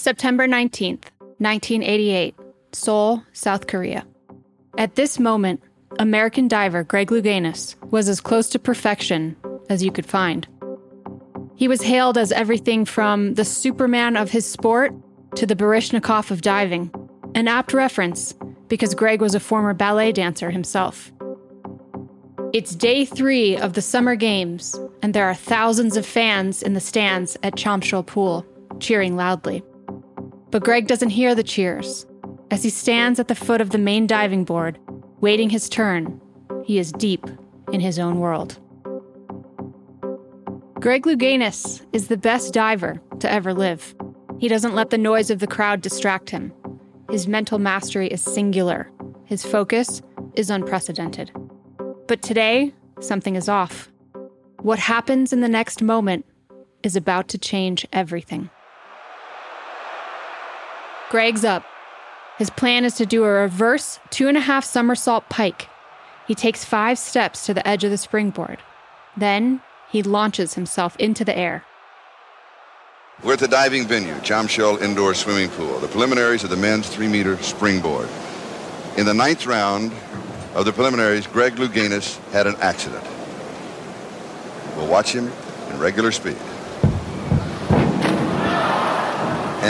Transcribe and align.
September 0.00 0.48
19th, 0.48 1.10
1988, 1.36 2.34
Seoul, 2.72 3.22
South 3.34 3.66
Korea. 3.66 4.06
At 4.78 4.94
this 4.94 5.18
moment, 5.18 5.62
American 5.98 6.48
diver 6.48 6.84
Greg 6.84 7.10
Louganis 7.10 7.74
was 7.90 8.08
as 8.08 8.18
close 8.18 8.48
to 8.48 8.58
perfection 8.58 9.36
as 9.68 9.84
you 9.84 9.92
could 9.92 10.06
find. 10.06 10.48
He 11.54 11.68
was 11.68 11.82
hailed 11.82 12.16
as 12.16 12.32
everything 12.32 12.86
from 12.86 13.34
the 13.34 13.44
Superman 13.44 14.16
of 14.16 14.30
his 14.30 14.46
sport 14.46 14.94
to 15.34 15.44
the 15.44 15.54
Baryshnikov 15.54 16.30
of 16.30 16.40
diving, 16.40 16.90
an 17.34 17.46
apt 17.46 17.74
reference 17.74 18.34
because 18.68 18.94
Greg 18.94 19.20
was 19.20 19.34
a 19.34 19.40
former 19.40 19.74
ballet 19.74 20.12
dancer 20.12 20.50
himself. 20.50 21.12
It's 22.54 22.74
day 22.74 23.04
three 23.04 23.54
of 23.54 23.74
the 23.74 23.82
Summer 23.82 24.16
Games, 24.16 24.80
and 25.02 25.12
there 25.12 25.26
are 25.26 25.34
thousands 25.34 25.98
of 25.98 26.06
fans 26.06 26.62
in 26.62 26.72
the 26.72 26.80
stands 26.80 27.36
at 27.42 27.56
Chamshul 27.56 28.06
Pool, 28.06 28.46
cheering 28.80 29.14
loudly. 29.14 29.62
But 30.50 30.64
Greg 30.64 30.86
doesn't 30.86 31.10
hear 31.10 31.34
the 31.34 31.42
cheers. 31.42 32.06
As 32.50 32.64
he 32.64 32.70
stands 32.70 33.20
at 33.20 33.28
the 33.28 33.34
foot 33.34 33.60
of 33.60 33.70
the 33.70 33.78
main 33.78 34.06
diving 34.06 34.44
board, 34.44 34.78
waiting 35.20 35.50
his 35.50 35.68
turn, 35.68 36.20
he 36.64 36.78
is 36.78 36.92
deep 36.92 37.24
in 37.72 37.80
his 37.80 37.98
own 37.98 38.18
world. 38.18 38.58
Greg 40.80 41.04
Louganis 41.04 41.84
is 41.92 42.08
the 42.08 42.16
best 42.16 42.52
diver 42.52 43.00
to 43.20 43.30
ever 43.30 43.54
live. 43.54 43.94
He 44.38 44.48
doesn't 44.48 44.74
let 44.74 44.90
the 44.90 44.98
noise 44.98 45.30
of 45.30 45.38
the 45.38 45.46
crowd 45.46 45.82
distract 45.82 46.30
him. 46.30 46.52
His 47.10 47.28
mental 47.28 47.58
mastery 47.58 48.08
is 48.08 48.22
singular. 48.22 48.90
His 49.26 49.44
focus 49.44 50.02
is 50.34 50.50
unprecedented. 50.50 51.30
But 52.08 52.22
today, 52.22 52.72
something 53.00 53.36
is 53.36 53.48
off. 53.48 53.90
What 54.62 54.78
happens 54.78 55.32
in 55.32 55.42
the 55.42 55.48
next 55.48 55.82
moment 55.82 56.24
is 56.82 56.96
about 56.96 57.28
to 57.28 57.38
change 57.38 57.86
everything. 57.92 58.50
Greg's 61.10 61.44
up. 61.44 61.64
His 62.38 62.50
plan 62.50 62.84
is 62.84 62.94
to 62.94 63.04
do 63.04 63.24
a 63.24 63.28
reverse 63.28 63.98
two 64.10 64.28
and 64.28 64.36
a 64.36 64.40
half 64.40 64.64
somersault 64.64 65.28
pike. 65.28 65.68
He 66.28 66.36
takes 66.36 66.64
five 66.64 66.98
steps 66.98 67.44
to 67.46 67.52
the 67.52 67.66
edge 67.66 67.82
of 67.82 67.90
the 67.90 67.98
springboard. 67.98 68.60
Then 69.16 69.60
he 69.90 70.04
launches 70.04 70.54
himself 70.54 70.96
into 70.98 71.24
the 71.24 71.36
air. 71.36 71.64
We're 73.24 73.32
at 73.32 73.40
the 73.40 73.48
diving 73.48 73.88
venue, 73.88 74.14
Chamshul 74.20 74.80
Indoor 74.80 75.14
Swimming 75.14 75.50
Pool, 75.50 75.80
the 75.80 75.88
preliminaries 75.88 76.44
of 76.44 76.50
the 76.50 76.56
men's 76.56 76.88
three 76.88 77.08
meter 77.08 77.36
springboard. 77.42 78.08
In 78.96 79.04
the 79.04 79.12
ninth 79.12 79.46
round 79.46 79.92
of 80.54 80.64
the 80.64 80.72
preliminaries, 80.72 81.26
Greg 81.26 81.56
Louganis 81.56 82.18
had 82.30 82.46
an 82.46 82.54
accident. 82.60 83.04
We'll 84.76 84.88
watch 84.88 85.12
him 85.12 85.30
in 85.70 85.78
regular 85.80 86.12
speed. 86.12 86.36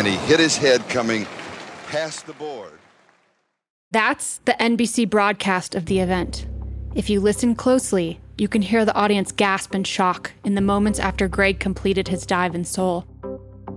And 0.00 0.08
he 0.08 0.16
hit 0.16 0.40
his 0.40 0.56
head 0.56 0.88
coming 0.88 1.26
past 1.88 2.24
the 2.24 2.32
board. 2.32 2.72
That's 3.90 4.38
the 4.46 4.52
NBC 4.52 5.10
broadcast 5.10 5.74
of 5.74 5.84
the 5.84 5.98
event. 5.98 6.46
If 6.94 7.10
you 7.10 7.20
listen 7.20 7.54
closely, 7.54 8.18
you 8.38 8.48
can 8.48 8.62
hear 8.62 8.86
the 8.86 8.94
audience 8.94 9.30
gasp 9.30 9.74
in 9.74 9.84
shock 9.84 10.32
in 10.42 10.54
the 10.54 10.62
moments 10.62 10.98
after 10.98 11.28
Greg 11.28 11.60
completed 11.60 12.08
his 12.08 12.24
dive 12.24 12.54
in 12.54 12.64
Seoul. 12.64 13.04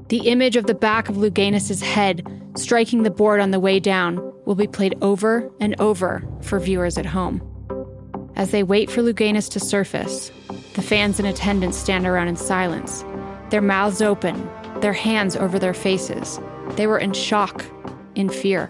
The 0.08 0.30
image 0.30 0.56
of 0.56 0.66
the 0.66 0.74
back 0.74 1.10
of 1.10 1.18
Louganis' 1.18 1.82
head 1.82 2.26
striking 2.56 3.04
the 3.04 3.12
board 3.12 3.42
on 3.42 3.52
the 3.52 3.60
way 3.60 3.82
down 3.82 4.16
will 4.46 4.56
be 4.56 4.66
played 4.66 4.96
over 5.02 5.52
and 5.60 5.76
over 5.82 6.26
for 6.40 6.58
viewers 6.58 6.98
at 6.98 7.06
home. 7.06 7.42
As 8.38 8.52
they 8.52 8.64
wait 8.64 8.90
for 8.90 9.02
Louganis 9.02 9.52
to 9.52 9.60
surface, 9.60 10.32
the 10.76 10.82
fans 10.82 11.20
in 11.20 11.26
attendance 11.26 11.78
stand 11.78 12.08
around 12.08 12.30
in 12.30 12.38
silence, 12.38 13.04
their 13.50 13.62
mouths 13.62 14.02
open, 14.02 14.50
their 14.84 14.92
hands 14.92 15.38
over 15.38 15.58
their 15.58 15.74
faces. 15.74 16.42
They 16.72 16.88
were 16.88 16.98
in 16.98 17.14
shock, 17.14 17.66
in 18.16 18.28
fear. 18.28 18.68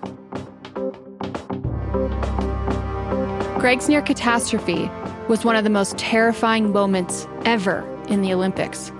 Greg's 3.57 3.89
near 3.89 4.01
catastrophe 4.03 4.91
was 5.27 5.43
one 5.43 5.55
of 5.55 5.63
the 5.63 5.71
most 5.71 5.97
terrifying 5.97 6.71
moments 6.71 7.27
ever 7.45 7.81
in 8.09 8.21
the 8.21 8.31
Olympics. 8.31 8.91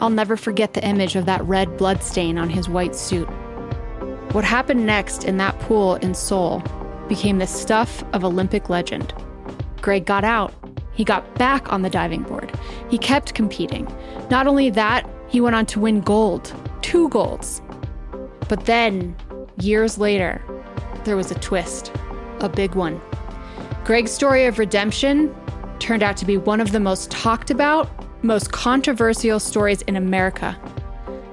I'll 0.00 0.10
never 0.10 0.36
forget 0.36 0.74
the 0.74 0.86
image 0.86 1.16
of 1.16 1.24
that 1.24 1.42
red 1.44 1.78
blood 1.78 2.02
stain 2.02 2.36
on 2.36 2.50
his 2.50 2.68
white 2.68 2.94
suit. 2.94 3.28
What 4.32 4.44
happened 4.44 4.84
next 4.84 5.24
in 5.24 5.38
that 5.38 5.58
pool 5.60 5.94
in 5.94 6.12
Seoul 6.12 6.62
became 7.08 7.38
the 7.38 7.46
stuff 7.46 8.04
of 8.12 8.22
Olympic 8.22 8.68
legend. 8.68 9.14
Greg 9.80 10.04
got 10.04 10.24
out. 10.24 10.52
He 10.94 11.04
got 11.04 11.34
back 11.34 11.72
on 11.72 11.82
the 11.82 11.90
diving 11.90 12.22
board. 12.22 12.56
He 12.88 12.98
kept 12.98 13.34
competing. 13.34 13.92
Not 14.30 14.46
only 14.46 14.70
that, 14.70 15.08
he 15.28 15.40
went 15.40 15.56
on 15.56 15.66
to 15.66 15.80
win 15.80 16.00
gold, 16.00 16.54
two 16.82 17.08
golds. 17.08 17.60
But 18.48 18.66
then, 18.66 19.16
years 19.60 19.98
later, 19.98 20.42
there 21.04 21.16
was 21.16 21.30
a 21.30 21.34
twist, 21.36 21.92
a 22.40 22.48
big 22.48 22.74
one. 22.74 23.00
Greg's 23.84 24.12
story 24.12 24.46
of 24.46 24.58
redemption 24.58 25.34
turned 25.78 26.02
out 26.02 26.16
to 26.18 26.24
be 26.24 26.36
one 26.36 26.60
of 26.60 26.72
the 26.72 26.80
most 26.80 27.10
talked 27.10 27.50
about, 27.50 27.90
most 28.24 28.52
controversial 28.52 29.40
stories 29.40 29.82
in 29.82 29.96
America. 29.96 30.58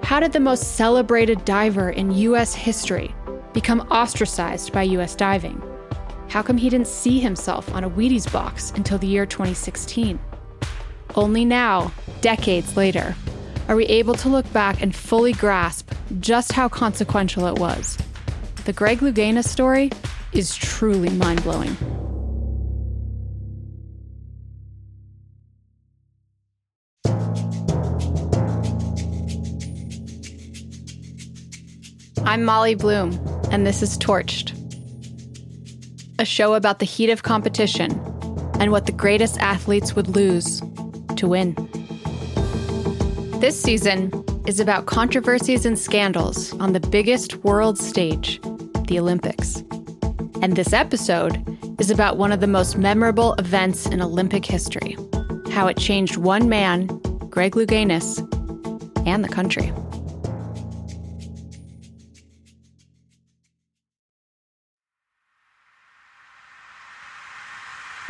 How 0.04 0.20
did 0.20 0.34
the 0.34 0.40
most 0.40 0.76
celebrated 0.76 1.46
diver 1.46 1.92
in 1.92 2.12
U.S. 2.12 2.54
history 2.54 3.16
become 3.54 3.82
ostracized 3.92 4.74
by 4.74 4.84
U.S. 4.84 5.16
diving? 5.16 5.62
How 6.32 6.42
come 6.42 6.56
he 6.56 6.70
didn't 6.70 6.88
see 6.88 7.20
himself 7.20 7.70
on 7.76 7.84
a 7.84 7.90
Wheaties 7.90 8.32
box 8.32 8.72
until 8.78 8.98
the 8.98 9.06
year 9.06 9.26
2016? 9.26 10.18
Only 11.14 11.44
now, 11.44 11.92
decades 12.22 12.78
later, 12.78 13.18
are 13.68 13.76
we 13.76 13.84
able 13.88 14.14
to 14.14 14.30
look 14.30 14.50
back 14.54 14.82
and 14.82 14.96
fully 14.96 15.34
grasp 15.34 15.92
just 16.22 16.54
how 16.54 16.70
consequential 16.70 17.48
it 17.48 17.60
was. 17.60 17.98
The 18.64 18.72
Greg 18.72 19.00
Louganis 19.00 19.50
story 19.50 19.92
is 20.32 20.56
truly 20.56 21.10
mind 21.10 21.44
blowing. 21.44 21.76
I'm 32.24 32.46
Molly 32.46 32.76
Bloom, 32.76 33.20
and 33.52 33.68
this 33.68 33.82
is 33.82 33.98
Torched, 33.98 34.61
a 36.22 36.26
show 36.26 36.54
about 36.54 36.78
the 36.78 36.86
heat 36.86 37.10
of 37.10 37.24
competition 37.24 37.92
and 38.60 38.72
what 38.72 38.86
the 38.86 38.92
greatest 38.92 39.40
athletes 39.40 39.96
would 39.96 40.08
lose 40.08 40.62
to 41.16 41.28
win. 41.28 41.56
This 43.40 43.60
season 43.60 44.12
is 44.46 44.60
about 44.60 44.86
controversies 44.86 45.66
and 45.66 45.80
scandals 45.80 46.54
on 46.60 46.74
the 46.74 46.80
biggest 46.80 47.38
world 47.38 47.80
stage, 47.80 48.40
the 48.88 49.00
Olympics. 49.00 49.64
And 50.44 50.56
this 50.56 50.74
episode 50.74 51.44
is 51.80 51.90
about 51.90 52.18
one 52.18 52.32
of 52.32 52.40
the 52.40 52.48
most 52.48 52.78
memorable 52.78 53.34
events 53.36 53.88
in 53.88 54.00
Olympic 54.02 54.46
history 54.46 54.96
how 55.50 55.68
it 55.68 55.76
changed 55.76 56.16
one 56.16 56.48
man, 56.48 56.88
Greg 57.30 57.56
Louganis, 57.56 58.20
and 59.06 59.22
the 59.22 59.28
country. 59.28 59.74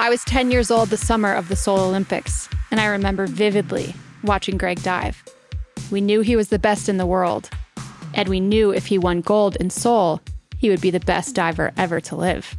I 0.02 0.10
was 0.10 0.24
10 0.24 0.50
years 0.50 0.72
old 0.72 0.90
the 0.90 0.98
summer 0.98 1.32
of 1.32 1.48
the 1.48 1.56
Seoul 1.56 1.82
Olympics, 1.82 2.50
and 2.72 2.82
I 2.82 2.88
remember 2.88 3.28
vividly 3.28 3.94
watching 4.24 4.58
Greg 4.58 4.82
dive. 4.82 5.24
We 5.92 6.02
knew 6.02 6.22
he 6.22 6.36
was 6.36 6.48
the 6.48 6.58
best 6.58 6.90
in 6.90 6.98
the 6.98 7.06
world, 7.06 7.52
and 8.16 8.28
we 8.28 8.40
knew 8.40 8.72
if 8.72 8.88
he 8.88 8.98
won 8.98 9.22
gold 9.22 9.58
in 9.58 9.70
Seoul, 9.70 10.20
he 10.58 10.72
would 10.72 10.82
be 10.82 10.90
the 10.90 11.00
best 11.02 11.36
diver 11.36 11.72
ever 11.78 12.02
to 12.02 12.16
live. 12.16 12.56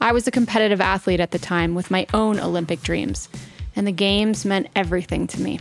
I 0.00 0.10
was 0.10 0.26
a 0.26 0.32
competitive 0.32 0.80
athlete 0.80 1.20
at 1.20 1.30
the 1.30 1.38
time 1.38 1.76
with 1.76 1.92
my 1.92 2.08
own 2.12 2.40
Olympic 2.40 2.82
dreams, 2.82 3.28
and 3.76 3.86
the 3.86 3.92
Games 3.92 4.44
meant 4.44 4.66
everything 4.74 5.28
to 5.28 5.40
me. 5.40 5.60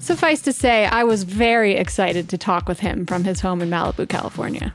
Suffice 0.00 0.42
to 0.42 0.52
say, 0.52 0.86
I 0.86 1.04
was 1.04 1.22
very 1.22 1.76
excited 1.76 2.28
to 2.30 2.38
talk 2.38 2.66
with 2.66 2.80
him 2.80 3.06
from 3.06 3.22
his 3.22 3.38
home 3.38 3.62
in 3.62 3.70
Malibu, 3.70 4.08
California. 4.08 4.74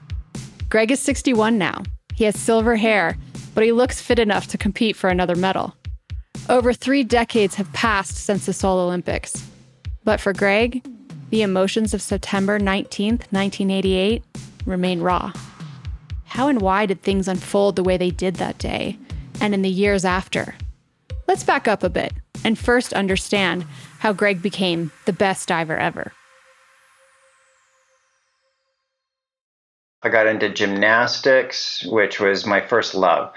Greg 0.70 0.90
is 0.90 1.02
61 1.02 1.58
now. 1.58 1.84
He 2.16 2.24
has 2.24 2.40
silver 2.40 2.78
hair, 2.78 3.18
but 3.60 3.66
he 3.66 3.74
looks 3.74 4.00
fit 4.00 4.20
enough 4.20 4.48
to 4.48 4.58
compete 4.58 4.96
for 4.96 5.10
another 5.10 5.36
medal. 5.36 5.76
Over 6.48 6.72
three 6.72 7.04
decades 7.04 7.56
have 7.56 7.74
passed 7.74 8.16
since 8.16 8.46
the 8.46 8.54
Seoul 8.54 8.80
Olympics. 8.80 9.46
But 10.06 10.22
for 10.22 10.32
Greg, 10.32 10.82
the 11.30 11.42
emotions 11.42 11.94
of 11.94 12.02
September 12.02 12.58
19th, 12.58 13.30
1988 13.34 14.24
remain 14.66 15.02
raw. 15.02 15.34
How 16.24 16.48
and 16.48 16.62
why 16.62 16.86
did 16.86 17.02
things 17.02 17.28
unfold 17.28 17.76
the 17.76 17.84
way 17.84 17.98
they 17.98 18.12
did 18.12 18.36
that 18.36 18.58
day 18.60 18.98
and 19.42 19.54
in 19.54 19.62
the 19.62 19.70
years 19.70 20.06
after? 20.06 20.56
Let's 21.28 21.44
back 21.44 21.68
up 21.68 21.84
a 21.84 21.90
bit 21.90 22.14
and 22.46 22.58
first 22.58 22.94
understand 22.94 23.66
how 23.98 24.14
Greg 24.14 24.42
became 24.42 24.94
the 25.04 25.12
best 25.12 25.50
diver 25.50 25.76
ever. 25.76 26.14
I 30.02 30.08
got 30.08 30.28
into 30.28 30.48
gymnastics, 30.48 31.86
which 31.86 32.22
was 32.22 32.46
my 32.46 32.62
first 32.62 32.96
love. 32.96 33.34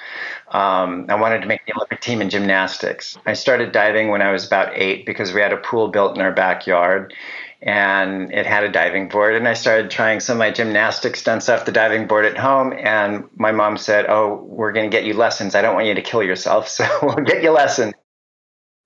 Um, 0.48 1.06
I 1.08 1.16
wanted 1.16 1.40
to 1.40 1.48
make 1.48 1.66
the 1.66 1.74
Olympic 1.74 2.00
team 2.00 2.22
in 2.22 2.30
gymnastics. 2.30 3.18
I 3.26 3.32
started 3.32 3.72
diving 3.72 4.10
when 4.10 4.22
I 4.22 4.30
was 4.30 4.46
about 4.46 4.76
eight 4.76 5.04
because 5.04 5.32
we 5.32 5.40
had 5.40 5.52
a 5.52 5.56
pool 5.56 5.88
built 5.88 6.14
in 6.14 6.22
our 6.22 6.30
backyard 6.30 7.14
and 7.62 8.32
it 8.32 8.46
had 8.46 8.62
a 8.62 8.70
diving 8.70 9.08
board. 9.08 9.34
And 9.34 9.48
I 9.48 9.54
started 9.54 9.90
trying 9.90 10.20
some 10.20 10.36
of 10.36 10.38
my 10.38 10.52
gymnastics 10.52 11.20
stunts 11.20 11.48
off 11.48 11.64
the 11.64 11.72
diving 11.72 12.06
board 12.06 12.26
at 12.26 12.38
home. 12.38 12.72
And 12.78 13.28
my 13.34 13.50
mom 13.50 13.76
said, 13.76 14.06
Oh, 14.08 14.44
we're 14.46 14.72
going 14.72 14.88
to 14.88 14.96
get 14.96 15.04
you 15.04 15.14
lessons. 15.14 15.56
I 15.56 15.62
don't 15.62 15.74
want 15.74 15.86
you 15.86 15.94
to 15.94 16.02
kill 16.02 16.22
yourself, 16.22 16.68
so 16.68 16.86
we'll 17.02 17.24
get 17.24 17.42
you 17.42 17.50
lessons. 17.50 17.94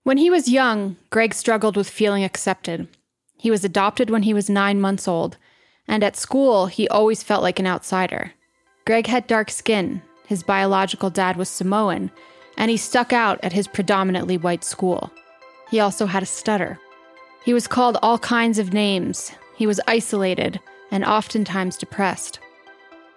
When 0.05 0.17
he 0.19 0.31
was 0.31 0.49
young, 0.49 0.97
Greg 1.11 1.35
struggled 1.35 1.77
with 1.77 1.91
feeling 1.91 2.25
accepted. 2.25 2.89
He 3.37 3.51
was 3.51 3.65
adopted 3.65 4.09
when 4.09 4.23
he 4.23 4.33
was 4.33 4.49
nine 4.49 4.81
months 4.81 5.07
old 5.07 5.37
and 5.89 6.03
at 6.03 6.17
school, 6.17 6.67
he 6.67 6.89
always 6.89 7.23
felt 7.23 7.43
like 7.43 7.59
an 7.59 7.67
outsider. 7.67 8.33
Greg 8.85 9.07
had 9.07 9.27
dark 9.27 9.51
skin, 9.51 10.03
his 10.27 10.43
biological 10.43 11.11
dad 11.11 11.37
was 11.37 11.49
Samoan, 11.49 12.11
and 12.57 12.71
he 12.71 12.77
stuck 12.77 13.13
out 13.13 13.39
at 13.43 13.53
his 13.53 13.69
predominantly 13.69 14.37
white 14.37 14.65
school. 14.65 15.11
He 15.71 15.81
also 15.81 16.07
had 16.07 16.23
a 16.23 16.27
stutter. 16.27 16.79
He 17.45 17.53
was 17.53 17.69
called 17.69 17.99
all 18.03 18.19
kinds 18.19 18.59
of 18.59 18.73
names, 18.73 19.33
he 19.57 19.67
was 19.67 19.81
isolated, 19.87 20.61
and 20.91 21.05
oftentimes 21.05 21.77
depressed. 21.77 22.41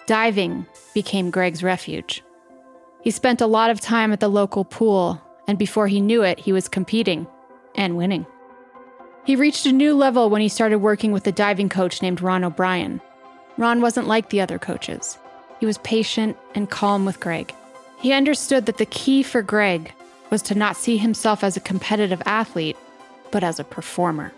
Diving 0.07 0.65
became 0.93 1.29
Greg's 1.29 1.63
refuge. 1.63 2.23
He 3.01 3.11
spent 3.11 3.41
a 3.41 3.47
lot 3.47 3.69
of 3.69 3.79
time 3.79 4.11
at 4.11 4.19
the 4.19 4.27
local 4.27 4.65
pool, 4.65 5.21
and 5.47 5.57
before 5.57 5.87
he 5.87 6.01
knew 6.01 6.23
it, 6.23 6.39
he 6.39 6.51
was 6.51 6.67
competing 6.67 7.27
and 7.75 7.95
winning. 7.95 8.25
He 9.29 9.35
reached 9.35 9.67
a 9.67 9.71
new 9.71 9.93
level 9.93 10.31
when 10.31 10.41
he 10.41 10.49
started 10.49 10.79
working 10.79 11.11
with 11.11 11.27
a 11.27 11.31
diving 11.31 11.69
coach 11.69 12.01
named 12.01 12.19
Ron 12.19 12.43
O'Brien. 12.43 12.99
Ron 13.59 13.79
wasn't 13.79 14.07
like 14.07 14.31
the 14.31 14.41
other 14.41 14.57
coaches. 14.57 15.19
He 15.59 15.67
was 15.67 15.77
patient 15.77 16.35
and 16.55 16.67
calm 16.67 17.05
with 17.05 17.19
Greg. 17.19 17.53
He 17.99 18.11
understood 18.11 18.65
that 18.65 18.79
the 18.79 18.87
key 18.87 19.21
for 19.21 19.43
Greg 19.43 19.93
was 20.31 20.41
to 20.41 20.55
not 20.55 20.77
see 20.77 20.97
himself 20.97 21.43
as 21.43 21.55
a 21.55 21.59
competitive 21.59 22.23
athlete, 22.25 22.75
but 23.29 23.43
as 23.43 23.59
a 23.59 23.63
performer. 23.63 24.33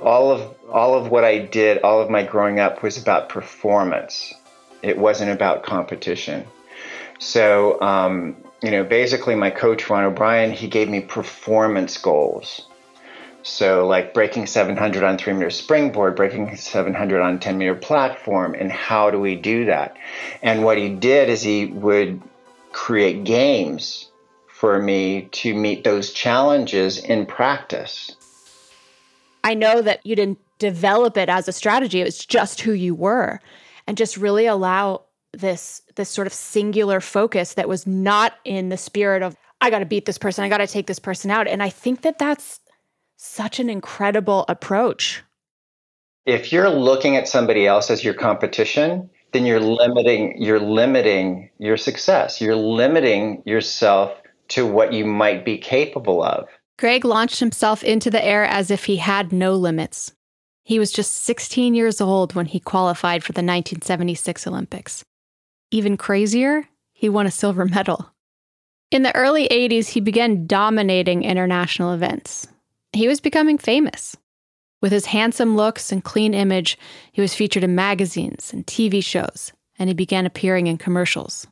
All 0.00 0.30
of 0.30 0.54
all 0.70 0.94
of 0.94 1.10
what 1.10 1.24
I 1.24 1.36
did, 1.36 1.82
all 1.82 2.00
of 2.00 2.08
my 2.08 2.22
growing 2.22 2.58
up 2.58 2.82
was 2.82 2.96
about 2.96 3.28
performance. 3.28 4.32
It 4.80 4.96
wasn't 4.96 5.30
about 5.30 5.62
competition. 5.62 6.46
So, 7.18 7.78
um, 7.82 8.34
you 8.62 8.70
know, 8.70 8.82
basically, 8.82 9.34
my 9.34 9.50
coach 9.50 9.90
Ron 9.90 10.04
O'Brien 10.04 10.52
he 10.52 10.68
gave 10.68 10.88
me 10.88 11.00
performance 11.00 11.98
goals 11.98 12.66
so, 13.42 13.86
like 13.86 14.12
breaking 14.12 14.46
700 14.46 15.02
on 15.02 15.16
three 15.16 15.32
meter 15.32 15.50
springboard, 15.50 16.16
breaking 16.16 16.56
700 16.56 17.20
on 17.20 17.38
10 17.38 17.58
meter 17.58 17.74
platform, 17.74 18.54
and 18.54 18.70
how 18.70 19.10
do 19.10 19.18
we 19.18 19.36
do 19.36 19.64
that? 19.66 19.96
And 20.42 20.62
what 20.62 20.78
he 20.78 20.88
did 20.88 21.28
is 21.28 21.42
he 21.42 21.66
would 21.66 22.20
create 22.72 23.24
games 23.24 24.08
for 24.48 24.80
me 24.80 25.28
to 25.32 25.54
meet 25.54 25.84
those 25.84 26.12
challenges 26.12 26.98
in 26.98 27.24
practice. 27.24 28.14
I 29.42 29.54
know 29.54 29.80
that 29.80 30.04
you 30.04 30.14
didn't 30.14 30.38
develop 30.58 31.16
it 31.16 31.30
as 31.30 31.48
a 31.48 31.52
strategy, 31.52 32.02
it 32.02 32.04
was 32.04 32.24
just 32.24 32.60
who 32.60 32.72
you 32.72 32.94
were, 32.94 33.40
and 33.86 33.96
just 33.96 34.16
really 34.16 34.46
allow 34.46 35.02
this 35.32 35.82
this 35.94 36.08
sort 36.08 36.26
of 36.26 36.32
singular 36.32 37.00
focus 37.00 37.54
that 37.54 37.68
was 37.68 37.86
not 37.86 38.34
in 38.44 38.68
the 38.68 38.76
spirit 38.76 39.22
of 39.22 39.36
I 39.60 39.70
got 39.70 39.80
to 39.80 39.86
beat 39.86 40.06
this 40.06 40.18
person, 40.18 40.44
I 40.44 40.48
got 40.48 40.58
to 40.58 40.66
take 40.66 40.86
this 40.86 40.98
person 40.98 41.30
out. 41.30 41.46
And 41.46 41.62
I 41.62 41.68
think 41.68 42.02
that 42.02 42.18
that's 42.18 42.60
such 43.20 43.60
an 43.60 43.68
incredible 43.68 44.46
approach. 44.48 45.22
If 46.24 46.52
you're 46.52 46.70
looking 46.70 47.16
at 47.16 47.28
somebody 47.28 47.66
else 47.66 47.90
as 47.90 48.02
your 48.02 48.14
competition, 48.14 49.10
then 49.32 49.44
you're 49.44 49.60
limiting 49.60 50.40
you're 50.40 50.58
limiting 50.60 51.50
your 51.58 51.76
success. 51.76 52.40
You're 52.40 52.56
limiting 52.56 53.42
yourself 53.44 54.12
to 54.48 54.66
what 54.66 54.94
you 54.94 55.04
might 55.04 55.44
be 55.44 55.58
capable 55.58 56.22
of. 56.22 56.48
Greg 56.78 57.04
launched 57.04 57.40
himself 57.40 57.84
into 57.84 58.10
the 58.10 58.24
air 58.24 58.44
as 58.44 58.70
if 58.70 58.86
he 58.86 58.96
had 58.96 59.32
no 59.32 59.54
limits. 59.54 60.12
He 60.64 60.78
was 60.78 60.90
just 60.90 61.12
16 61.24 61.74
years 61.74 62.00
old 62.00 62.34
when 62.34 62.46
he 62.46 62.58
qualified 62.58 63.22
for 63.22 63.32
the 63.32 63.40
1976 63.40 64.46
Olympics. 64.46 65.04
Even 65.70 65.98
crazier, 65.98 66.68
he 66.94 67.08
won 67.08 67.26
a 67.26 67.30
silver 67.30 67.66
medal. 67.66 68.12
In 68.90 69.02
the 69.02 69.14
early 69.14 69.46
80s, 69.48 69.88
he 69.88 70.00
began 70.00 70.46
dominating 70.46 71.22
international 71.22 71.92
events. 71.92 72.48
He 72.92 73.06
was 73.06 73.20
becoming 73.20 73.56
famous. 73.56 74.16
With 74.82 74.90
his 74.90 75.06
handsome 75.06 75.56
looks 75.56 75.92
and 75.92 76.02
clean 76.02 76.34
image, 76.34 76.76
he 77.12 77.20
was 77.20 77.34
featured 77.34 77.62
in 77.62 77.74
magazines 77.76 78.52
and 78.52 78.66
TV 78.66 79.04
shows, 79.04 79.52
and 79.78 79.88
he 79.88 79.94
began 79.94 80.26
appearing 80.26 80.66
in 80.66 80.76
commercials. 80.76 81.46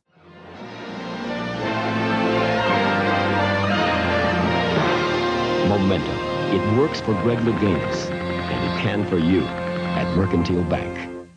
Momentum. 5.69 6.19
It 6.51 6.79
works 6.79 7.01
for 7.01 7.13
Greg 7.23 7.39
Louganis, 7.41 8.11
and 8.11 8.65
it 8.65 8.83
can 8.83 9.07
for 9.07 9.19
you 9.19 9.43
at 9.45 10.17
Mercantile 10.17 10.65
Bank. 10.65 11.29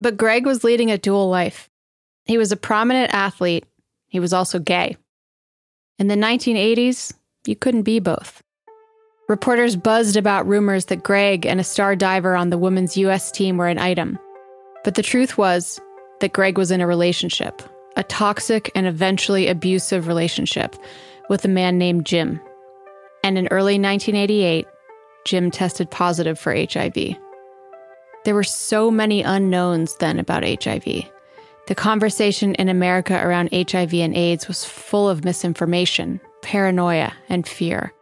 But 0.00 0.16
Greg 0.16 0.44
was 0.44 0.64
leading 0.64 0.90
a 0.90 0.98
dual 0.98 1.28
life. 1.28 1.70
He 2.24 2.36
was 2.36 2.50
a 2.50 2.56
prominent 2.56 3.14
athlete, 3.14 3.64
he 4.08 4.18
was 4.18 4.32
also 4.32 4.58
gay. 4.58 4.96
In 5.98 6.08
the 6.08 6.16
1980s, 6.16 7.12
you 7.46 7.54
couldn't 7.54 7.82
be 7.82 8.00
both. 8.00 8.42
Reporters 9.28 9.76
buzzed 9.76 10.16
about 10.16 10.46
rumors 10.46 10.86
that 10.86 11.02
Greg 11.02 11.46
and 11.46 11.60
a 11.60 11.64
star 11.64 11.94
diver 11.94 12.34
on 12.34 12.50
the 12.50 12.58
women's 12.58 12.96
U.S. 12.96 13.30
team 13.30 13.56
were 13.56 13.68
an 13.68 13.78
item. 13.78 14.18
But 14.84 14.96
the 14.96 15.02
truth 15.02 15.38
was 15.38 15.80
that 16.20 16.32
Greg 16.32 16.58
was 16.58 16.70
in 16.70 16.80
a 16.80 16.86
relationship, 16.86 17.62
a 17.96 18.02
toxic 18.02 18.70
and 18.74 18.86
eventually 18.86 19.48
abusive 19.48 20.08
relationship, 20.08 20.74
with 21.28 21.44
a 21.44 21.48
man 21.48 21.78
named 21.78 22.04
Jim. 22.04 22.40
And 23.22 23.38
in 23.38 23.46
early 23.48 23.78
1988, 23.78 24.66
Jim 25.24 25.50
tested 25.50 25.90
positive 25.90 26.38
for 26.38 26.54
HIV. 26.54 27.16
There 28.24 28.34
were 28.34 28.44
so 28.44 28.90
many 28.90 29.22
unknowns 29.22 29.96
then 29.96 30.18
about 30.18 30.44
HIV. 30.44 30.84
The 31.68 31.74
conversation 31.76 32.56
in 32.56 32.68
America 32.68 33.14
around 33.14 33.50
HIV 33.52 33.94
and 33.94 34.16
AIDS 34.16 34.48
was 34.48 34.64
full 34.64 35.08
of 35.08 35.24
misinformation, 35.24 36.20
paranoia, 36.42 37.12
and 37.28 37.46
fear. 37.46 37.92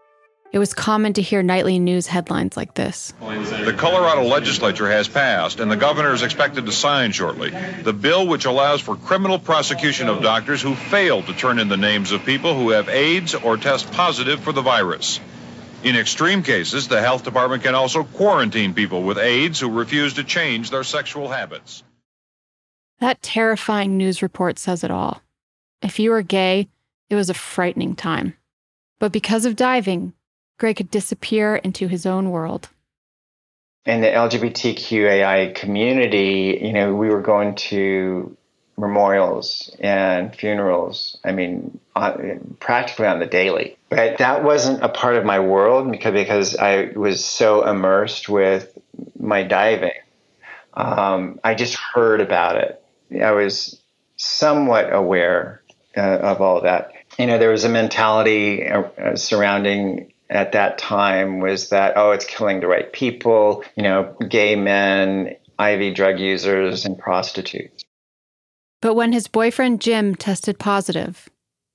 It 0.52 0.58
was 0.58 0.74
common 0.74 1.12
to 1.12 1.22
hear 1.22 1.44
nightly 1.44 1.78
news 1.78 2.08
headlines 2.08 2.56
like 2.56 2.74
this. 2.74 3.12
The 3.20 3.74
Colorado 3.76 4.24
legislature 4.24 4.90
has 4.90 5.06
passed, 5.06 5.60
and 5.60 5.70
the 5.70 5.76
governor 5.76 6.12
is 6.12 6.22
expected 6.22 6.66
to 6.66 6.72
sign 6.72 7.12
shortly, 7.12 7.50
the 7.82 7.92
bill 7.92 8.26
which 8.26 8.46
allows 8.46 8.80
for 8.80 8.96
criminal 8.96 9.38
prosecution 9.38 10.08
of 10.08 10.22
doctors 10.22 10.60
who 10.60 10.74
fail 10.74 11.22
to 11.22 11.32
turn 11.34 11.60
in 11.60 11.68
the 11.68 11.76
names 11.76 12.10
of 12.10 12.24
people 12.24 12.54
who 12.56 12.70
have 12.70 12.88
AIDS 12.88 13.36
or 13.36 13.58
test 13.58 13.92
positive 13.92 14.40
for 14.40 14.50
the 14.52 14.60
virus. 14.60 15.20
In 15.84 15.96
extreme 15.96 16.42
cases, 16.42 16.88
the 16.88 17.00
health 17.00 17.22
department 17.22 17.62
can 17.62 17.76
also 17.76 18.02
quarantine 18.02 18.74
people 18.74 19.04
with 19.04 19.18
AIDS 19.18 19.60
who 19.60 19.70
refuse 19.70 20.14
to 20.14 20.24
change 20.24 20.70
their 20.70 20.84
sexual 20.84 21.28
habits. 21.28 21.84
That 22.98 23.22
terrifying 23.22 23.96
news 23.96 24.20
report 24.20 24.58
says 24.58 24.82
it 24.82 24.90
all. 24.90 25.22
If 25.80 26.00
you 26.00 26.10
were 26.10 26.22
gay, 26.22 26.68
it 27.08 27.14
was 27.14 27.30
a 27.30 27.34
frightening 27.34 27.94
time. 27.94 28.36
But 28.98 29.12
because 29.12 29.46
of 29.46 29.56
diving, 29.56 30.12
Greg 30.60 30.76
could 30.76 30.90
disappear 30.90 31.56
into 31.56 31.88
his 31.88 32.04
own 32.04 32.30
world. 32.30 32.68
In 33.86 34.02
the 34.02 34.08
LGBTQAI 34.08 35.54
community, 35.54 36.60
you 36.62 36.74
know, 36.74 36.94
we 36.94 37.08
were 37.08 37.22
going 37.22 37.54
to 37.54 38.36
memorials 38.76 39.74
and 39.80 40.36
funerals. 40.36 41.18
I 41.24 41.32
mean, 41.32 41.80
on, 41.96 42.56
practically 42.60 43.06
on 43.06 43.20
the 43.20 43.26
daily. 43.26 43.78
But 43.88 44.18
that 44.18 44.44
wasn't 44.44 44.84
a 44.84 44.90
part 44.90 45.16
of 45.16 45.24
my 45.24 45.40
world 45.40 45.90
because 45.90 46.12
because 46.12 46.56
I 46.56 46.90
was 46.94 47.24
so 47.24 47.66
immersed 47.66 48.28
with 48.28 48.76
my 49.18 49.42
diving. 49.42 49.92
Um, 50.74 51.40
I 51.42 51.54
just 51.54 51.74
heard 51.74 52.20
about 52.20 52.56
it. 52.56 52.82
I 53.18 53.32
was 53.32 53.80
somewhat 54.16 54.92
aware 54.92 55.62
uh, 55.96 56.00
of 56.00 56.42
all 56.42 56.60
that. 56.62 56.92
You 57.18 57.26
know, 57.26 57.38
there 57.38 57.50
was 57.50 57.64
a 57.64 57.70
mentality 57.70 58.68
uh, 58.68 59.16
surrounding 59.16 60.09
at 60.30 60.52
that 60.52 60.78
time 60.78 61.40
was 61.40 61.70
that, 61.70 61.94
oh, 61.96 62.12
it's 62.12 62.24
killing 62.24 62.60
the 62.60 62.68
right 62.68 62.90
people, 62.92 63.64
you 63.76 63.82
know, 63.82 64.16
gay 64.28 64.56
men, 64.56 65.36
IV 65.60 65.94
drug 65.94 66.18
users, 66.18 66.86
and 66.86 66.98
prostitutes. 66.98 67.84
But 68.80 68.94
when 68.94 69.12
his 69.12 69.28
boyfriend 69.28 69.80
Jim 69.80 70.14
tested 70.14 70.58
positive, 70.58 71.28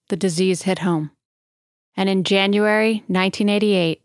the 0.10 0.16
disease 0.16 0.64
hit 0.64 0.80
home. 0.80 1.12
And 1.98 2.10
in 2.10 2.24
January 2.24 3.04
1988, 3.08 4.02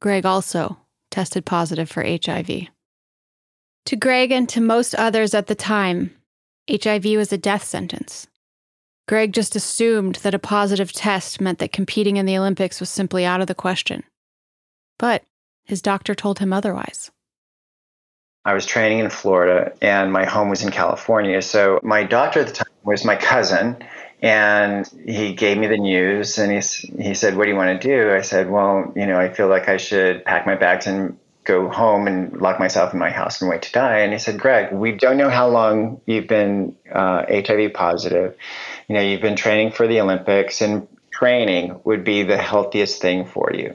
Greg 0.00 0.24
also 0.24 0.78
tested 1.10 1.44
positive 1.44 1.90
for 1.90 2.04
HIV. 2.04 2.68
To 3.86 3.96
Greg 3.96 4.30
and 4.30 4.48
to 4.50 4.60
most 4.60 4.94
others 4.94 5.34
at 5.34 5.46
the 5.46 5.54
time, 5.54 6.14
HIV 6.70 7.04
was 7.16 7.32
a 7.32 7.38
death 7.38 7.64
sentence. 7.64 8.26
Greg 9.08 9.32
just 9.32 9.56
assumed 9.56 10.16
that 10.16 10.34
a 10.34 10.38
positive 10.38 10.92
test 10.92 11.40
meant 11.40 11.58
that 11.60 11.72
competing 11.72 12.18
in 12.18 12.26
the 12.26 12.36
Olympics 12.36 12.78
was 12.78 12.90
simply 12.90 13.24
out 13.24 13.40
of 13.40 13.46
the 13.46 13.54
question. 13.54 14.04
But 14.98 15.24
his 15.64 15.80
doctor 15.80 16.14
told 16.14 16.40
him 16.40 16.52
otherwise. 16.52 17.10
I 18.44 18.52
was 18.52 18.66
training 18.66 18.98
in 18.98 19.08
Florida 19.08 19.72
and 19.80 20.12
my 20.12 20.26
home 20.26 20.50
was 20.50 20.62
in 20.62 20.70
California. 20.70 21.40
So 21.40 21.80
my 21.82 22.04
doctor 22.04 22.40
at 22.40 22.48
the 22.48 22.52
time 22.52 22.68
was 22.84 23.02
my 23.02 23.16
cousin 23.16 23.78
and 24.20 24.86
he 25.06 25.32
gave 25.32 25.56
me 25.56 25.68
the 25.68 25.78
news 25.78 26.36
and 26.36 26.52
he, 26.52 26.58
he 27.02 27.14
said, 27.14 27.34
What 27.34 27.44
do 27.44 27.50
you 27.50 27.56
want 27.56 27.80
to 27.80 27.88
do? 27.88 28.14
I 28.14 28.20
said, 28.20 28.50
Well, 28.50 28.92
you 28.94 29.06
know, 29.06 29.18
I 29.18 29.32
feel 29.32 29.48
like 29.48 29.70
I 29.70 29.78
should 29.78 30.22
pack 30.26 30.44
my 30.44 30.54
bags 30.54 30.86
and 30.86 31.18
go 31.48 31.70
home 31.70 32.06
and 32.06 32.40
lock 32.40 32.60
myself 32.60 32.92
in 32.92 32.98
my 32.98 33.10
house 33.10 33.40
and 33.40 33.50
wait 33.50 33.62
to 33.62 33.72
die. 33.72 34.00
And 34.00 34.12
he 34.12 34.18
said, 34.18 34.38
Greg, 34.38 34.70
we 34.70 34.92
don't 34.92 35.16
know 35.16 35.30
how 35.30 35.48
long 35.48 36.02
you've 36.04 36.28
been 36.28 36.76
uh, 36.92 37.24
HIV 37.28 37.72
positive. 37.72 38.36
You 38.86 38.94
know, 38.94 39.00
you've 39.00 39.22
been 39.22 39.34
training 39.34 39.72
for 39.72 39.88
the 39.88 40.00
Olympics 40.02 40.60
and 40.60 40.86
training 41.10 41.80
would 41.84 42.04
be 42.04 42.22
the 42.22 42.36
healthiest 42.36 43.00
thing 43.00 43.24
for 43.24 43.50
you. 43.54 43.74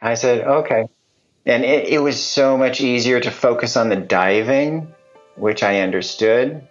I 0.00 0.14
said, 0.14 0.46
okay. 0.46 0.84
And 1.46 1.64
it, 1.64 1.88
it 1.88 1.98
was 1.98 2.22
so 2.22 2.58
much 2.58 2.82
easier 2.82 3.18
to 3.18 3.30
focus 3.30 3.78
on 3.78 3.88
the 3.88 3.96
diving, 3.96 4.94
which 5.36 5.62
I 5.62 5.80
understood, 5.80 6.68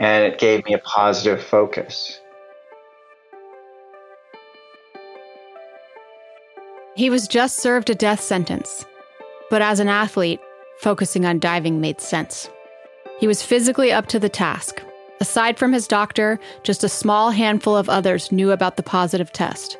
and 0.00 0.24
it 0.24 0.38
gave 0.38 0.64
me 0.64 0.74
a 0.74 0.78
positive 0.78 1.42
focus. 1.42 2.20
He 6.96 7.08
was 7.08 7.28
just 7.28 7.60
served 7.60 7.88
a 7.88 7.94
death 7.94 8.20
sentence, 8.20 8.84
but 9.50 9.60
as 9.60 9.80
an 9.80 9.88
athlete, 9.88 10.40
focusing 10.78 11.26
on 11.26 11.38
diving 11.38 11.80
made 11.80 12.00
sense. 12.00 12.48
He 13.18 13.26
was 13.26 13.42
physically 13.42 13.92
up 13.92 14.06
to 14.06 14.18
the 14.18 14.30
task. 14.30 14.82
Aside 15.20 15.58
from 15.58 15.74
his 15.74 15.86
doctor, 15.86 16.40
just 16.62 16.82
a 16.82 16.88
small 16.88 17.30
handful 17.30 17.76
of 17.76 17.90
others 17.90 18.32
knew 18.32 18.50
about 18.50 18.78
the 18.78 18.82
positive 18.82 19.30
test. 19.32 19.76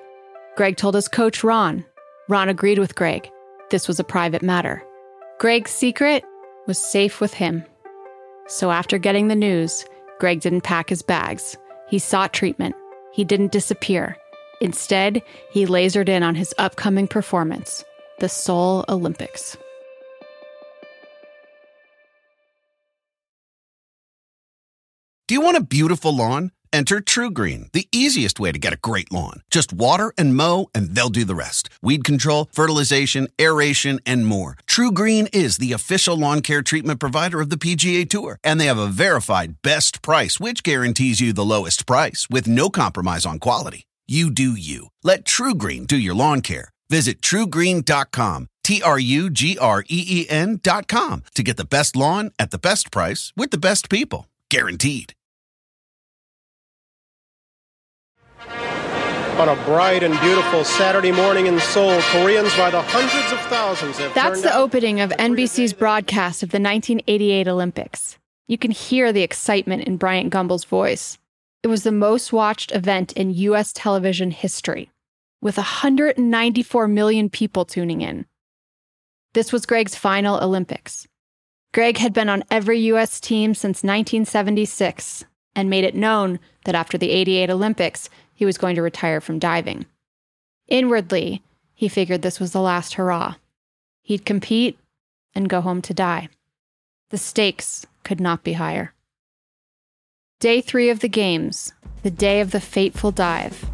Greg 0.57 0.77
told 0.77 0.95
his 0.95 1.09
coach, 1.09 1.43
Ron. 1.43 1.85
Ron 2.29 2.51
agreed 2.51 2.79
with 2.79 2.95
Greg. 2.95 3.31
This 3.71 3.89
was 3.89 3.99
a 3.99 4.05
private 4.05 4.43
matter. 4.43 4.83
Greg's 5.39 5.71
secret 5.71 6.23
was 6.67 6.77
safe 6.77 7.21
with 7.21 7.33
him. 7.33 7.65
So 8.47 8.71
after 8.71 8.99
getting 8.99 9.29
the 9.29 9.35
news, 9.35 9.87
Greg 10.19 10.41
didn't 10.41 10.61
pack 10.63 10.91
his 10.91 11.01
bags. 11.01 11.57
He 11.89 11.99
sought 11.99 12.35
treatment. 12.35 12.75
He 13.13 13.25
didn't 13.25 13.53
disappear. 13.53 14.17
Instead, 14.61 15.23
he 15.51 15.65
lasered 15.65 16.11
in 16.11 16.23
on 16.23 16.35
his 16.35 16.53
upcoming 16.59 17.09
performance, 17.09 17.85
the 18.21 18.29
Seoul 18.29 18.85
Olympics. 18.89 19.57
Do 25.27 25.35
you 25.35 25.41
want 25.41 25.57
a 25.57 25.63
beautiful 25.63 26.15
lawn? 26.15 26.53
Enter 26.73 27.01
TruGreen, 27.01 27.73
the 27.73 27.89
easiest 27.91 28.39
way 28.39 28.53
to 28.53 28.59
get 28.59 28.73
a 28.73 28.77
great 28.77 29.11
lawn. 29.11 29.43
Just 29.51 29.73
water 29.73 30.13
and 30.17 30.37
mow, 30.37 30.71
and 30.73 30.95
they'll 30.95 31.09
do 31.09 31.25
the 31.25 31.35
rest. 31.35 31.69
Weed 31.83 32.05
control, 32.05 32.49
fertilization, 32.53 33.27
aeration, 33.41 33.99
and 34.07 34.27
more. 34.27 34.57
TruGreen 34.69 35.29
is 35.33 35.59
the 35.59 35.73
official 35.73 36.17
lawn 36.17 36.43
care 36.43 36.63
treatment 36.63 37.01
provider 37.01 37.41
of 37.41 37.51
the 37.51 37.57
PGA 37.57 38.09
Tour, 38.09 38.39
and 38.45 38.61
they 38.61 38.67
have 38.67 38.79
a 38.79 38.87
verified 38.87 39.57
best 39.63 40.03
price, 40.03 40.39
which 40.39 40.63
guarantees 40.63 41.21
you 41.21 41.33
the 41.33 41.45
lowest 41.45 41.87
price 41.87 42.29
with 42.31 42.47
no 42.47 42.71
compromise 42.71 43.27
on 43.27 43.39
quality. 43.39 43.85
You 44.07 44.31
do 44.31 44.53
you. 44.53 44.89
Let 45.03 45.25
TruGreen 45.25 45.87
do 45.87 45.97
your 45.97 46.15
lawn 46.15 46.41
care. 46.41 46.71
Visit 46.91 47.21
trugreen.com, 47.23 48.49
T 48.65 48.83
R 48.83 48.99
U 48.99 49.31
G 49.31 49.57
R 49.57 49.83
E 49.89 50.05
E 50.09 50.27
N.com 50.29 51.23
to 51.35 51.43
get 51.43 51.57
the 51.57 51.65
best 51.65 51.95
lawn 51.97 52.33
at 52.39 52.51
the 52.51 52.59
best 52.59 52.91
price 52.91 53.33
with 53.37 53.53
the 53.53 53.59
best 53.59 53.89
people. 53.89 54.27
Guaranteed. 54.51 55.15
On 59.39 59.49
a 59.49 59.55
bright 59.65 60.03
and 60.03 60.19
beautiful 60.21 60.65
Saturday 60.65 61.13
morning 61.13 61.47
in 61.47 61.59
Seoul, 61.61 62.01
Koreans 62.03 62.55
by 62.57 62.69
the 62.71 62.83
hundreds 62.83 63.33
of 63.33 63.39
thousands 63.49 63.97
have 63.99 64.13
That's 64.13 64.43
the 64.43 64.53
out- 64.53 64.61
opening 64.61 65.01
of 65.01 65.11
NBC's 65.13 65.73
broadcast 65.73 66.43
of 66.43 66.51
the 66.51 66.61
1988 66.61 67.49
Olympics. 67.49 68.19
You 68.49 68.59
can 68.59 68.71
hear 68.73 69.13
the 69.13 69.23
excitement 69.23 69.85
in 69.85 69.97
Bryant 69.97 70.31
Gumbel's 70.33 70.65
voice. 70.65 71.17
It 71.63 71.69
was 71.69 71.85
the 71.85 71.93
most 71.93 72.33
watched 72.33 72.73
event 72.73 73.13
in 73.13 73.31
U.S. 73.31 73.73
television 73.73 74.31
history, 74.31 74.91
with 75.41 75.57
194 75.57 76.89
million 76.89 77.31
people 77.31 77.65
tuning 77.65 78.01
in. 78.01 78.27
This 79.33 79.53
was 79.53 79.67
Greg's 79.67 79.95
final 79.95 80.43
Olympics. 80.43 81.07
Greg 81.73 81.99
had 81.99 82.13
been 82.13 82.29
on 82.29 82.45
every 82.51 82.81
U.S. 82.81 83.21
team 83.21 83.55
since 83.55 83.85
1976 83.85 85.25
and 85.55 85.71
made 85.71 85.85
it 85.85 85.95
known 85.95 86.41
that 86.65 86.75
after 86.75 86.99
the 86.99 87.11
88 87.11 87.51
Olympics, 87.51 88.11
he 88.35 88.45
was 88.45 88.59
going 88.59 88.75
to 88.75 88.83
retire 88.83 89.21
from 89.21 89.39
diving. 89.39 89.87
Inwardly, 90.69 91.43
he 91.75 91.89
figured 91.89 92.23
this 92.23 92.41
was 92.41 92.53
the 92.53 92.61
last 92.61 92.95
hurrah. 92.95 93.37
He'd 94.03 94.25
compete 94.25 94.79
and 95.35 95.49
go 95.49 95.61
home 95.61 95.81
to 95.83 95.95
die. 95.95 96.29
The 97.11 97.19
stakes 97.19 97.87
could 98.05 98.21
not 98.21 98.43
be 98.43 98.55
higher. 98.55 98.95
Day 100.41 100.61
three 100.61 100.91
of 100.91 101.01
the 101.01 101.09
Games, 101.09 101.73
the 102.03 102.11
day 102.11 102.41
of 102.41 102.51
the 102.51 102.61
fateful 102.61 103.11
dive. 103.11 103.65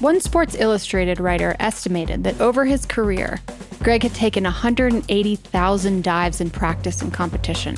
One 0.00 0.20
Sports 0.20 0.54
Illustrated 0.54 1.20
writer 1.20 1.56
estimated 1.58 2.22
that 2.24 2.38
over 2.38 2.66
his 2.66 2.84
career, 2.84 3.40
Greg 3.82 4.02
had 4.02 4.14
taken 4.14 4.44
180,000 4.44 6.04
dives 6.04 6.40
in 6.42 6.50
practice 6.50 7.00
and 7.00 7.12
competition. 7.14 7.76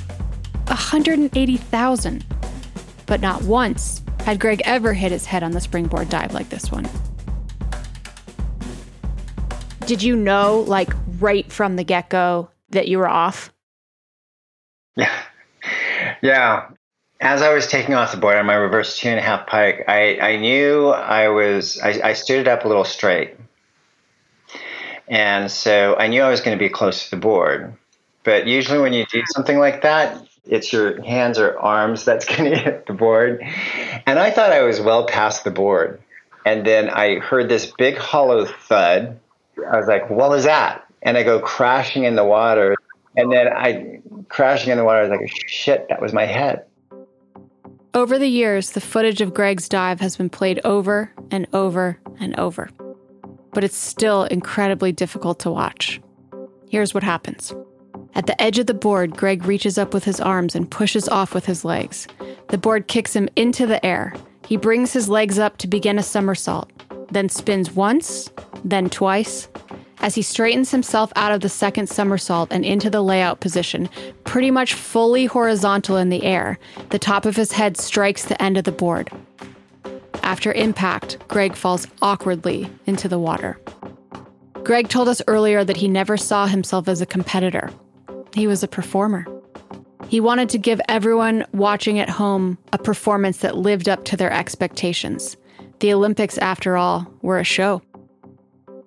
180,000! 0.67 2.27
But 3.07 3.21
not 3.21 3.43
once 3.43 4.03
had 4.25 4.41
Greg 4.41 4.61
ever 4.65 4.93
hit 4.93 5.13
his 5.13 5.27
head 5.27 5.45
on 5.45 5.53
the 5.53 5.61
springboard 5.61 6.09
dive 6.09 6.35
like 6.35 6.49
this 6.49 6.73
one. 6.73 6.89
Did 9.87 10.03
you 10.03 10.17
know, 10.17 10.65
like 10.67 10.93
right 11.21 11.51
from 11.53 11.77
the 11.77 11.85
get 11.85 12.11
go, 12.11 12.51
that 12.71 12.89
you 12.89 12.99
were 12.99 13.09
off? 13.09 13.53
Yeah. 14.97 15.23
Yeah. 16.21 16.69
As 17.21 17.43
I 17.43 17.53
was 17.53 17.67
taking 17.67 17.95
off 17.95 18.13
the 18.13 18.19
board 18.19 18.37
on 18.37 18.47
my 18.47 18.55
reverse 18.55 18.97
two 18.97 19.09
and 19.09 19.19
a 19.19 19.23
half 19.23 19.47
pike, 19.47 19.85
I, 19.89 20.19
I 20.21 20.37
knew 20.37 20.89
I 20.89 21.29
was, 21.29 21.81
I, 21.81 22.01
I 22.05 22.13
stood 22.13 22.39
it 22.39 22.49
up 22.49 22.65
a 22.65 22.69
little 22.69 22.85
straight. 22.85 23.35
And 25.09 25.51
so 25.51 25.97
I 25.97 26.07
knew 26.07 26.23
I 26.23 26.31
was 26.31 26.41
going 26.41 26.57
to 26.57 26.63
be 26.63 26.69
close 26.69 27.05
to 27.05 27.11
the 27.11 27.17
board. 27.17 27.75
But 28.25 28.47
usually 28.47 28.79
when 28.79 28.93
you 28.93 29.07
do 29.07 29.23
something 29.35 29.59
like 29.59 29.83
that, 29.83 30.23
it's 30.45 30.73
your 30.73 31.03
hands 31.03 31.39
or 31.39 31.59
arms 31.59 32.05
that's 32.05 32.25
going 32.37 32.53
to 32.53 32.59
hit 32.59 32.87
the 32.87 32.93
board. 32.93 33.43
And 34.07 34.19
I 34.19 34.31
thought 34.31 34.53
I 34.53 34.63
was 34.63 34.81
well 34.81 35.07
past 35.07 35.45
the 35.45 35.51
board. 35.51 36.01
And 36.45 36.65
then 36.65 36.89
I 36.89 37.19
heard 37.19 37.49
this 37.49 37.67
big 37.67 37.97
hollow 37.97 38.47
thud. 38.47 39.19
I 39.71 39.77
was 39.77 39.87
like, 39.87 40.09
what 40.09 40.31
was 40.31 40.45
that? 40.45 40.87
And 41.03 41.17
I 41.17 41.23
go 41.23 41.41
crashing 41.41 42.05
in 42.05 42.17
the 42.17 42.25
water. 42.25 42.77
And 43.17 43.33
then 43.33 43.49
I, 43.49 44.01
crashing 44.29 44.71
in 44.71 44.79
the 44.79 44.85
water, 44.85 45.01
I 45.01 45.03
was 45.03 45.11
like, 45.11 45.33
shit, 45.49 45.87
that 45.89 46.01
was 46.01 46.13
my 46.13 46.27
head. 46.27 46.65
Over 47.95 48.19
the 48.19 48.29
years, 48.29 48.71
the 48.71 48.81
footage 48.81 49.21
of 49.21 49.33
Greg's 49.33 49.69
dive 49.69 50.01
has 50.01 50.17
been 50.17 50.29
played 50.29 50.61
over 50.63 51.11
and 51.31 51.47
over 51.53 51.99
and 52.21 52.39
over. 52.39 52.69
But 53.53 53.65
it's 53.65 53.77
still 53.77 54.25
incredibly 54.25 54.93
difficult 54.93 55.41
to 55.41 55.51
watch. 55.51 56.01
Here's 56.69 56.93
what 56.93 57.03
happens. 57.03 57.55
At 58.15 58.27
the 58.27 58.41
edge 58.41 58.59
of 58.59 58.67
the 58.67 58.75
board, 58.75 59.17
Greg 59.17 59.47
reaches 59.47 59.79
up 59.79 59.95
with 59.95 60.05
his 60.05 60.21
arms 60.21 60.55
and 60.55 60.71
pushes 60.71 61.09
off 61.09 61.33
with 61.33 61.47
his 61.47 61.65
legs. 61.65 62.07
The 62.49 62.59
board 62.59 62.89
kicks 62.89 63.17
him 63.17 63.29
into 63.37 63.67
the 63.67 63.85
air. 63.85 64.15
He 64.47 64.57
brings 64.57 64.93
his 64.93 65.09
legs 65.09 65.39
up 65.39 65.57
to 65.59 65.67
begin 65.67 65.99
a 65.99 66.03
somersault, 66.03 66.71
then 67.11 67.29
spins 67.29 67.71
once, 67.71 68.31
then 68.65 68.91
twice. 68.91 69.49
As 70.01 70.15
he 70.15 70.23
straightens 70.23 70.71
himself 70.71 71.13
out 71.17 71.33
of 71.33 71.41
the 71.41 71.49
second 71.49 71.89
somersault 71.89 72.53
and 72.53 72.65
into 72.65 72.89
the 72.89 73.03
layout 73.03 73.41
position, 73.41 73.89
pretty 74.25 74.51
much 74.51 74.75
fully 74.75 75.27
horizontal 75.27 75.97
in 75.97 76.09
the 76.09 76.23
air, 76.23 76.59
the 76.91 76.99
top 76.99 77.27
of 77.27 77.37
his 77.37 77.53
head 77.53 77.77
strikes 77.77 78.25
the 78.25 78.41
end 78.41 78.57
of 78.57 78.65
the 78.65 78.73
board. 78.73 79.11
After 80.23 80.53
impact, 80.53 81.19
Greg 81.27 81.57
falls 81.57 81.87
awkwardly 82.01 82.71
into 82.87 83.09
the 83.09 83.19
water. 83.19 83.59
Greg 84.63 84.89
told 84.89 85.09
us 85.09 85.23
earlier 85.27 85.65
that 85.65 85.79
he 85.79 85.89
never 85.89 86.17
saw 86.17 86.47
himself 86.47 86.89
as 86.89 87.01
a 87.01 87.07
competitor. 87.07 87.71
He 88.35 88.47
was 88.47 88.63
a 88.63 88.69
performer. 88.69 89.27
He 90.09 90.21
wanted 90.21 90.49
to 90.51 90.59
give 90.59 90.81
everyone 90.89 91.45
watching 91.53 91.99
at 91.99 92.09
home 92.09 92.59
a 92.73 92.79
performance 92.79 93.39
that 93.39 93.57
lived 93.57 93.89
up 93.89 94.05
to 94.05 94.17
their 94.17 94.33
expectations. 94.33 95.37
The 95.81 95.93
Olympics, 95.93 96.39
after 96.39 96.77
all, 96.77 97.07
were 97.23 97.39
a 97.39 97.45
show. 97.45 97.83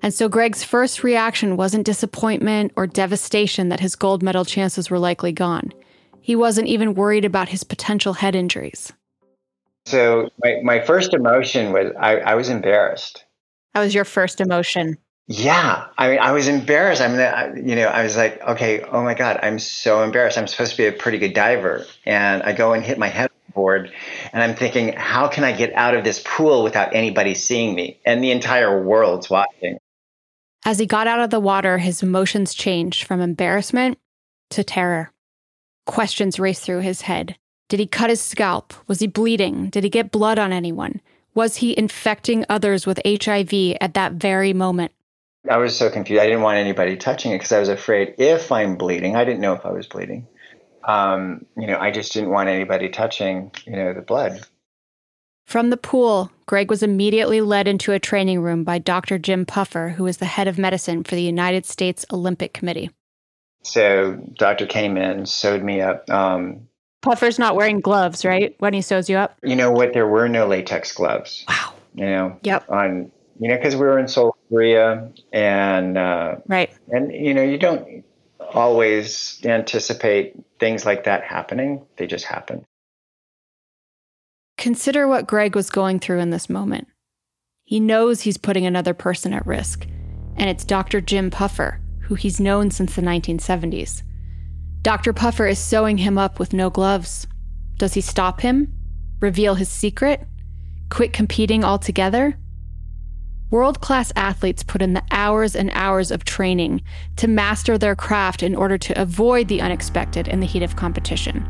And 0.04 0.14
so 0.14 0.28
Greg's 0.28 0.64
first 0.64 1.04
reaction 1.04 1.58
wasn't 1.58 1.86
disappointment 1.86 2.72
or 2.76 2.88
devastation 2.88 3.70
that 3.70 3.80
his 3.80 3.96
gold 3.96 4.24
medal 4.24 4.46
chances 4.46 4.90
were 4.90 5.00
likely 5.00 5.32
gone. 5.32 5.72
He 6.22 6.36
wasn't 6.36 6.68
even 6.68 6.96
worried 6.96 7.26
about 7.26 7.50
his 7.50 7.64
potential 7.64 8.14
head 8.14 8.36
injuries. 8.36 8.92
So 9.86 10.30
my, 10.44 10.60
my 10.64 10.82
first 10.82 11.14
emotion 11.14 11.72
was 11.72 11.94
I, 12.00 12.18
I 12.18 12.36
was 12.36 12.50
embarrassed. 12.50 13.26
That 13.74 13.82
was 13.82 13.96
your 13.96 14.06
first 14.06 14.42
emotion. 14.42 14.98
Yeah, 15.28 15.88
I 15.98 16.10
mean, 16.10 16.20
I 16.20 16.32
was 16.34 16.48
embarrassed. 16.48 17.02
I 17.02 17.08
mean, 17.08 17.20
uh, 17.20 17.54
you 17.56 17.76
know, 17.76 17.88
I 17.88 18.04
was 18.04 18.18
like, 18.18 18.42
okay, 18.42 18.82
oh 18.82 19.02
my 19.02 19.14
god, 19.14 19.40
I'm 19.42 19.60
so 19.60 20.04
embarrassed. 20.04 20.38
I'm 20.38 20.48
supposed 20.48 20.72
to 20.72 20.78
be 20.78 20.88
a 20.88 20.92
pretty 20.92 21.20
good 21.20 21.34
diver, 21.34 21.86
and 22.06 22.44
I 22.44 22.52
go 22.52 22.74
and 22.74 22.84
hit 22.84 22.98
my 22.98 23.08
head 23.08 23.32
board, 23.54 23.92
and 24.34 24.44
I'm 24.44 24.56
thinking, 24.56 24.94
how 24.94 25.28
can 25.28 25.44
I 25.44 25.54
get 25.54 25.74
out 25.74 25.96
of 25.96 26.04
this 26.04 26.22
pool 26.24 26.64
without 26.64 26.94
anybody 26.94 27.34
seeing 27.34 27.76
me? 27.76 28.00
And 28.06 28.24
the 28.24 28.32
entire 28.32 28.84
world's 28.84 29.30
watching. 29.30 29.78
As 30.64 30.78
he 30.78 30.86
got 30.86 31.08
out 31.08 31.20
of 31.20 31.32
the 31.32 31.40
water, 31.40 31.80
his 31.80 32.04
emotions 32.04 32.54
changed 32.54 33.06
from 33.06 33.20
embarrassment 33.20 33.98
to 34.52 34.64
terror. 34.64 35.12
Questions 35.88 36.40
raced 36.40 36.64
through 36.64 36.82
his 36.82 37.02
head. 37.02 37.36
Did 37.68 37.80
he 37.80 37.88
cut 37.88 38.10
his 38.10 38.22
scalp? 38.22 38.74
Was 38.88 39.00
he 39.00 39.08
bleeding? 39.08 39.70
Did 39.70 39.84
he 39.84 39.90
get 39.90 40.12
blood 40.12 40.38
on 40.38 40.54
anyone? 40.54 41.02
Was 41.34 41.56
he 41.56 41.78
infecting 41.78 42.46
others 42.48 42.86
with 42.86 43.00
HIV 43.06 43.78
at 43.82 43.94
that 43.96 44.14
very 44.14 44.54
moment? 44.54 44.92
I 45.50 45.58
was 45.58 45.76
so 45.76 45.90
confused. 45.90 46.22
I 46.22 46.28
didn't 46.28 46.44
want 46.44 46.58
anybody 46.58 46.96
touching 46.96 47.32
it 47.32 47.38
because 47.40 47.52
I 47.52 47.60
was 47.60 47.70
afraid 47.70 48.16
if 48.20 48.52
I'm 48.52 48.76
bleeding, 48.76 49.16
I 49.16 49.24
didn't 49.24 49.42
know 49.42 49.54
if 49.54 49.66
I 49.66 49.72
was 49.72 49.88
bleeding. 49.88 50.28
Um, 50.84 51.46
you 51.58 51.66
know, 51.66 51.80
I 51.80 51.90
just 51.90 52.14
didn't 52.14 52.30
want 52.30 52.50
anybody 52.50 52.90
touching, 52.90 53.52
you 53.66 53.74
know, 53.74 53.94
the 53.94 54.02
blood. 54.02 54.46
From 55.46 55.70
the 55.70 55.78
pool, 55.78 56.32
Greg 56.46 56.70
was 56.70 56.84
immediately 56.84 57.42
led 57.42 57.68
into 57.68 57.92
a 57.92 58.00
training 58.00 58.42
room 58.42 58.64
by 58.64 58.78
Dr. 58.78 59.18
Jim 59.18 59.46
Puffer, 59.46 59.90
who 59.90 60.06
is 60.08 60.18
the 60.18 60.26
head 60.26 60.48
of 60.48 60.58
medicine 60.58 61.04
for 61.04 61.16
the 61.16 61.22
United 61.22 61.66
States 61.66 62.06
Olympic 62.12 62.54
Committee. 62.54 62.90
So, 63.64 64.16
doctor 64.38 64.66
came 64.66 64.98
in, 64.98 65.26
sewed 65.26 65.64
me 65.64 65.82
up. 65.82 66.10
Um, 66.10 66.68
Puffer's 67.02 67.38
not 67.38 67.56
wearing 67.56 67.80
gloves, 67.80 68.24
right? 68.24 68.56
When 68.60 68.74
he 68.74 68.82
sews 68.82 69.10
you 69.10 69.18
up? 69.18 69.38
You 69.44 69.56
know 69.56 69.72
what? 69.72 69.94
There 69.94 70.08
were 70.08 70.30
no 70.30 70.48
latex 70.48 70.92
gloves. 70.94 71.46
Wow. 71.48 71.74
You 71.96 72.06
know? 72.06 72.40
Yep. 72.44 72.70
On 72.70 73.12
you 73.42 73.48
know, 73.48 73.56
because 73.56 73.76
we 73.76 73.82
were 73.82 73.98
in 73.98 74.08
Seoul, 74.08 74.38
Korea, 74.50 75.12
and 75.34 75.98
uh, 75.98 76.36
right, 76.48 76.72
and 76.90 77.12
you 77.12 77.34
know, 77.34 77.42
you 77.42 77.58
don't 77.58 78.06
always 78.54 79.42
anticipate 79.44 80.36
things 80.60 80.86
like 80.86 81.06
that 81.06 81.24
happening. 81.24 81.84
They 81.98 82.06
just 82.06 82.26
happen. 82.26 82.64
Consider 84.62 85.08
what 85.08 85.26
Greg 85.26 85.56
was 85.56 85.72
going 85.72 86.00
through 86.00 86.20
in 86.20 86.30
this 86.30 86.48
moment. 86.48 86.88
He 87.64 87.80
knows 87.80 88.22
he's 88.22 88.38
putting 88.38 88.64
another 88.64 88.94
person 88.94 89.34
at 89.34 89.48
risk, 89.48 89.88
and 90.36 90.52
it's 90.52 90.64
Dr. 90.64 91.02
Jim 91.02 91.32
Puffer, 91.32 91.82
who 92.02 92.14
he's 92.14 92.40
known 92.40 92.70
since 92.70 92.94
the 92.94 93.02
1970s. 93.02 94.04
Dr. 94.84 95.14
Puffer 95.14 95.48
is 95.48 95.58
sewing 95.58 95.98
him 95.98 96.20
up 96.20 96.38
with 96.38 96.54
no 96.54 96.70
gloves. 96.70 97.26
Does 97.78 97.96
he 97.96 98.02
stop 98.02 98.42
him? 98.42 98.72
Reveal 99.20 99.56
his 99.56 99.68
secret? 99.68 100.28
Quit 100.92 101.12
competing 101.12 101.64
altogether? 101.64 102.38
World 103.50 103.82
class 103.82 104.14
athletes 104.16 104.62
put 104.62 104.84
in 104.84 104.94
the 104.94 105.04
hours 105.10 105.56
and 105.56 105.72
hours 105.74 106.12
of 106.12 106.24
training 106.24 106.84
to 107.16 107.28
master 107.28 107.80
their 107.80 107.96
craft 107.96 108.44
in 108.44 108.56
order 108.56 108.78
to 108.78 109.02
avoid 109.02 109.48
the 109.48 109.60
unexpected 109.60 110.28
in 110.28 110.40
the 110.40 110.46
heat 110.46 110.62
of 110.62 110.76
competition. 110.76 111.48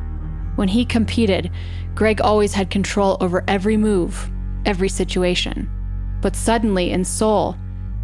When 0.55 0.67
he 0.67 0.85
competed, 0.85 1.49
Greg 1.95 2.21
always 2.21 2.53
had 2.53 2.69
control 2.69 3.17
over 3.19 3.43
every 3.47 3.77
move, 3.77 4.29
every 4.65 4.89
situation. 4.89 5.69
But 6.21 6.35
suddenly 6.35 6.91
in 6.91 7.03
Seoul, 7.03 7.55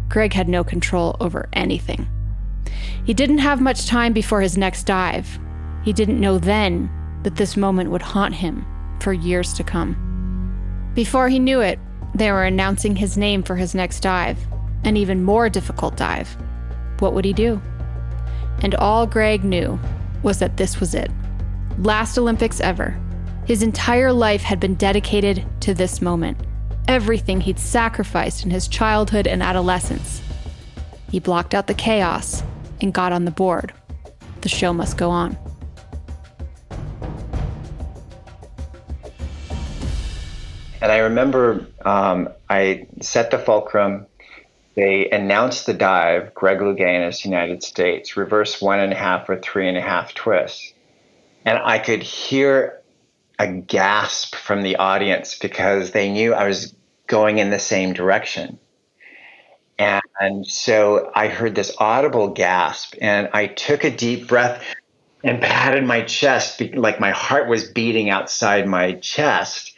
Greg 0.08 0.32
had 0.32 0.48
no 0.48 0.64
control 0.64 1.16
over 1.20 1.48
anything. 1.52 2.08
He 3.04 3.14
didn't 3.14 3.38
have 3.38 3.60
much 3.60 3.86
time 3.86 4.12
before 4.12 4.40
his 4.40 4.58
next 4.58 4.84
dive. 4.84 5.38
He 5.84 5.92
didn't 5.92 6.20
know 6.20 6.38
then 6.38 6.90
that 7.22 7.36
this 7.36 7.56
moment 7.56 7.90
would 7.90 8.02
haunt 8.02 8.34
him 8.34 8.66
for 9.00 9.12
years 9.12 9.52
to 9.54 9.64
come. 9.64 10.90
Before 10.94 11.28
he 11.28 11.38
knew 11.38 11.60
it, 11.60 11.78
they 12.14 12.32
were 12.32 12.44
announcing 12.44 12.96
his 12.96 13.16
name 13.16 13.42
for 13.42 13.56
his 13.56 13.74
next 13.74 14.00
dive, 14.00 14.38
an 14.84 14.96
even 14.96 15.22
more 15.22 15.48
difficult 15.48 15.96
dive. 15.96 16.36
What 16.98 17.14
would 17.14 17.24
he 17.24 17.32
do? 17.32 17.60
And 18.62 18.74
all 18.74 19.06
Greg 19.06 19.44
knew 19.44 19.78
was 20.22 20.38
that 20.40 20.56
this 20.56 20.80
was 20.80 20.94
it. 20.94 21.10
Last 21.78 22.18
Olympics 22.18 22.60
ever. 22.60 22.98
His 23.48 23.62
entire 23.62 24.12
life 24.12 24.42
had 24.42 24.60
been 24.60 24.74
dedicated 24.74 25.42
to 25.62 25.72
this 25.72 26.02
moment. 26.02 26.36
Everything 26.86 27.40
he'd 27.40 27.58
sacrificed 27.58 28.44
in 28.44 28.50
his 28.50 28.68
childhood 28.68 29.26
and 29.26 29.42
adolescence. 29.42 30.20
He 31.10 31.18
blocked 31.18 31.54
out 31.54 31.66
the 31.66 31.72
chaos 31.72 32.42
and 32.82 32.92
got 32.92 33.10
on 33.10 33.24
the 33.24 33.30
board. 33.30 33.72
The 34.42 34.50
show 34.50 34.74
must 34.74 34.98
go 34.98 35.08
on. 35.08 35.38
And 40.82 40.92
I 40.92 40.98
remember 40.98 41.66
um, 41.86 42.28
I 42.50 42.86
set 43.00 43.30
the 43.30 43.38
fulcrum. 43.38 44.04
They 44.74 45.08
announced 45.08 45.64
the 45.64 45.72
dive, 45.72 46.34
Greg 46.34 46.58
Louganis, 46.58 47.24
United 47.24 47.62
States, 47.62 48.14
reverse 48.14 48.60
one 48.60 48.78
and 48.78 48.92
a 48.92 48.96
half 48.96 49.26
or 49.26 49.38
three 49.38 49.66
and 49.70 49.78
a 49.78 49.80
half 49.80 50.12
twists. 50.12 50.74
And 51.46 51.58
I 51.58 51.78
could 51.78 52.02
hear 52.02 52.77
a 53.38 53.46
gasp 53.46 54.34
from 54.34 54.62
the 54.62 54.76
audience 54.76 55.38
because 55.38 55.92
they 55.92 56.10
knew 56.10 56.34
I 56.34 56.46
was 56.46 56.74
going 57.06 57.38
in 57.38 57.50
the 57.50 57.58
same 57.58 57.92
direction. 57.92 58.58
And 60.20 60.46
so 60.46 61.10
I 61.14 61.28
heard 61.28 61.54
this 61.54 61.74
audible 61.78 62.28
gasp, 62.28 62.94
and 63.00 63.28
I 63.32 63.46
took 63.46 63.84
a 63.84 63.90
deep 63.90 64.26
breath 64.26 64.64
and 65.22 65.40
patted 65.42 65.84
my 65.84 66.02
chest 66.02 66.60
like 66.74 67.00
my 67.00 67.12
heart 67.12 67.48
was 67.48 67.70
beating 67.70 68.10
outside 68.10 68.66
my 68.66 68.94
chest. 68.94 69.74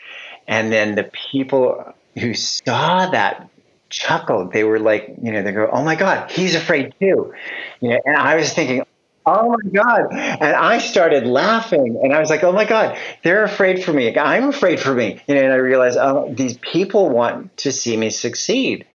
And 0.49 0.73
then 0.73 0.95
the 0.95 1.05
people 1.05 1.95
who 2.19 2.35
saw 2.35 3.11
that 3.11 3.49
chuckled. 3.89 4.53
They 4.53 4.65
were 4.65 4.79
like, 4.79 5.17
you 5.21 5.33
know, 5.33 5.43
they 5.43 5.53
go, 5.53 5.69
"Oh 5.71 5.83
my 5.83 5.97
God, 5.97 6.31
he's 6.31 6.55
afraid 6.55 6.95
too," 7.01 7.35
you 7.81 7.89
know. 7.91 8.01
And 8.05 8.17
I 8.17 8.37
was 8.37 8.53
thinking, 8.53 8.85
"Oh 9.27 9.51
my 9.51 9.71
God!" 9.71 10.13
And 10.13 10.57
I 10.57 10.79
started 10.79 11.27
laughing, 11.27 12.01
and 12.03 12.15
I 12.15 12.21
was 12.21 12.31
like, 12.31 12.45
"Oh 12.45 12.53
my 12.53 12.65
God, 12.65 12.99
they're 13.23 13.45
afraid 13.45 13.85
for 13.85 13.93
me. 13.93 14.17
I'm 14.17 14.49
afraid 14.49 14.81
for 14.81 14.95
me." 14.95 15.21
You 15.27 15.35
know, 15.35 15.43
and 15.43 15.53
I 15.53 15.57
realized, 15.57 15.99
oh, 15.99 16.33
these 16.35 16.57
people 16.59 17.09
want 17.09 17.57
to 17.59 17.73
see 17.73 17.97
me 17.97 18.11
succeed. 18.11 18.87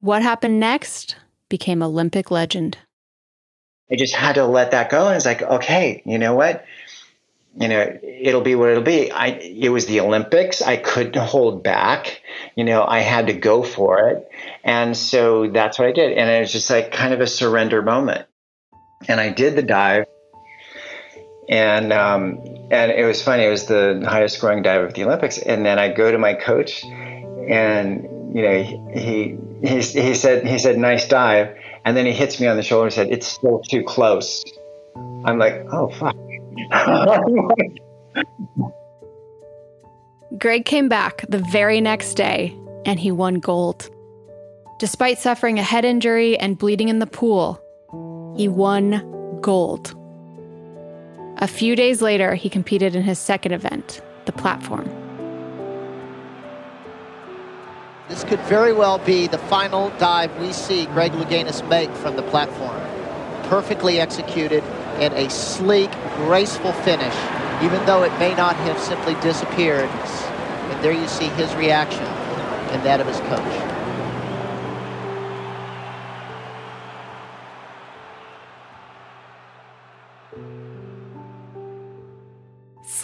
What 0.00 0.22
happened 0.22 0.60
next 0.60 1.16
became 1.48 1.82
Olympic 1.82 2.30
legend. 2.30 2.78
I 3.90 3.96
just 3.96 4.14
had 4.14 4.34
to 4.34 4.46
let 4.46 4.72
that 4.72 4.90
go, 4.90 5.06
and 5.06 5.16
it's 5.16 5.24
like, 5.24 5.42
okay, 5.42 6.02
you 6.04 6.18
know 6.18 6.34
what? 6.34 6.64
you 7.60 7.68
know, 7.68 7.98
it'll 8.02 8.40
be 8.40 8.54
what 8.54 8.70
it'll 8.70 8.82
be. 8.82 9.10
I, 9.10 9.28
it 9.28 9.70
was 9.70 9.86
the 9.86 10.00
Olympics. 10.00 10.62
I 10.62 10.76
couldn't 10.76 11.16
hold 11.16 11.64
back. 11.64 12.22
You 12.54 12.64
know, 12.64 12.84
I 12.84 13.00
had 13.00 13.26
to 13.26 13.32
go 13.32 13.62
for 13.62 14.08
it. 14.10 14.28
And 14.62 14.96
so 14.96 15.48
that's 15.50 15.78
what 15.78 15.88
I 15.88 15.92
did. 15.92 16.16
And 16.16 16.30
it 16.30 16.40
was 16.40 16.52
just 16.52 16.70
like 16.70 16.92
kind 16.92 17.12
of 17.12 17.20
a 17.20 17.26
surrender 17.26 17.82
moment. 17.82 18.26
And 19.06 19.20
I 19.20 19.30
did 19.30 19.56
the 19.56 19.62
dive. 19.62 20.06
And, 21.48 21.92
um, 21.92 22.40
and 22.70 22.92
it 22.92 23.06
was 23.06 23.22
funny. 23.22 23.44
It 23.44 23.50
was 23.50 23.66
the 23.66 24.04
highest 24.06 24.36
scoring 24.36 24.62
dive 24.62 24.82
of 24.82 24.94
the 24.94 25.04
Olympics. 25.04 25.38
And 25.38 25.64
then 25.64 25.78
I 25.78 25.92
go 25.92 26.10
to 26.10 26.18
my 26.18 26.34
coach 26.34 26.84
and, 26.84 28.02
you 28.34 28.42
know, 28.42 28.62
he, 28.62 29.38
he, 29.62 29.80
he 29.80 30.14
said, 30.14 30.46
he 30.46 30.58
said, 30.58 30.78
nice 30.78 31.08
dive. 31.08 31.56
And 31.84 31.96
then 31.96 32.04
he 32.04 32.12
hits 32.12 32.38
me 32.38 32.48
on 32.48 32.56
the 32.56 32.62
shoulder 32.62 32.86
and 32.86 32.94
said, 32.94 33.08
it's 33.08 33.26
still 33.26 33.60
too 33.60 33.82
close. 33.82 34.44
I'm 35.24 35.38
like, 35.38 35.64
oh, 35.72 35.88
fuck. 35.88 36.16
Greg 40.38 40.66
came 40.66 40.88
back 40.88 41.24
the 41.28 41.38
very 41.38 41.80
next 41.80 42.14
day 42.14 42.56
and 42.84 43.00
he 43.00 43.10
won 43.10 43.36
gold. 43.36 43.88
Despite 44.78 45.18
suffering 45.18 45.58
a 45.58 45.62
head 45.62 45.84
injury 45.84 46.38
and 46.38 46.58
bleeding 46.58 46.88
in 46.88 46.98
the 46.98 47.06
pool, 47.06 47.60
he 48.38 48.46
won 48.46 49.02
gold. 49.40 49.96
A 51.38 51.48
few 51.48 51.74
days 51.74 52.00
later, 52.00 52.36
he 52.36 52.48
competed 52.48 52.94
in 52.94 53.02
his 53.02 53.18
second 53.18 53.50
event, 53.50 54.00
the 54.26 54.32
platform. 54.32 54.88
This 58.08 58.22
could 58.22 58.38
very 58.42 58.72
well 58.72 58.98
be 58.98 59.26
the 59.26 59.38
final 59.38 59.90
dive 59.98 60.34
we 60.40 60.52
see 60.52 60.86
Greg 60.86 61.10
Louganis 61.12 61.68
make 61.68 61.90
from 61.96 62.14
the 62.14 62.22
platform. 62.22 62.80
Perfectly 63.48 63.98
executed, 63.98 64.62
and 65.02 65.12
a 65.14 65.28
sleek, 65.28 65.90
graceful 66.14 66.72
finish, 66.72 67.14
even 67.64 67.84
though 67.86 68.04
it 68.04 68.16
may 68.20 68.36
not 68.36 68.54
have 68.54 68.78
simply 68.78 69.14
disappeared. 69.14 69.90
And 69.90 70.84
there 70.84 70.92
you 70.92 71.08
see 71.08 71.26
his 71.30 71.52
reaction 71.56 72.04
and 72.04 72.86
that 72.86 73.00
of 73.00 73.08
his 73.08 73.18
coach. 73.18 73.67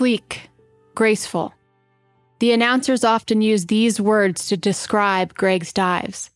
Sleek, 0.05 0.51
graceful. 0.95 1.55
The 2.39 2.53
announcers 2.53 3.05
often 3.05 3.41
use 3.41 3.65
these 3.65 3.99
words 3.99 4.49
to 4.49 4.57
describe 4.59 5.33
Greg's 5.33 5.73
dives. 5.73 6.29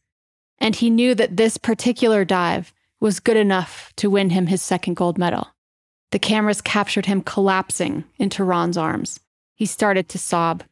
And 0.56 0.74
he 0.74 0.88
knew 0.88 1.14
that 1.14 1.36
this 1.36 1.58
particular 1.58 2.24
dive 2.24 2.72
was 2.98 3.20
good 3.20 3.36
enough 3.36 3.92
to 3.96 4.08
win 4.08 4.30
him 4.30 4.46
his 4.46 4.62
second 4.62 4.94
gold 4.94 5.18
medal. 5.18 5.48
The 6.12 6.18
cameras 6.18 6.62
captured 6.62 7.04
him 7.04 7.20
collapsing 7.20 8.04
into 8.18 8.42
Ron's 8.42 8.78
arms. 8.78 9.20
He 9.54 9.66
started 9.66 10.08
to 10.08 10.18
sob. 10.18 10.64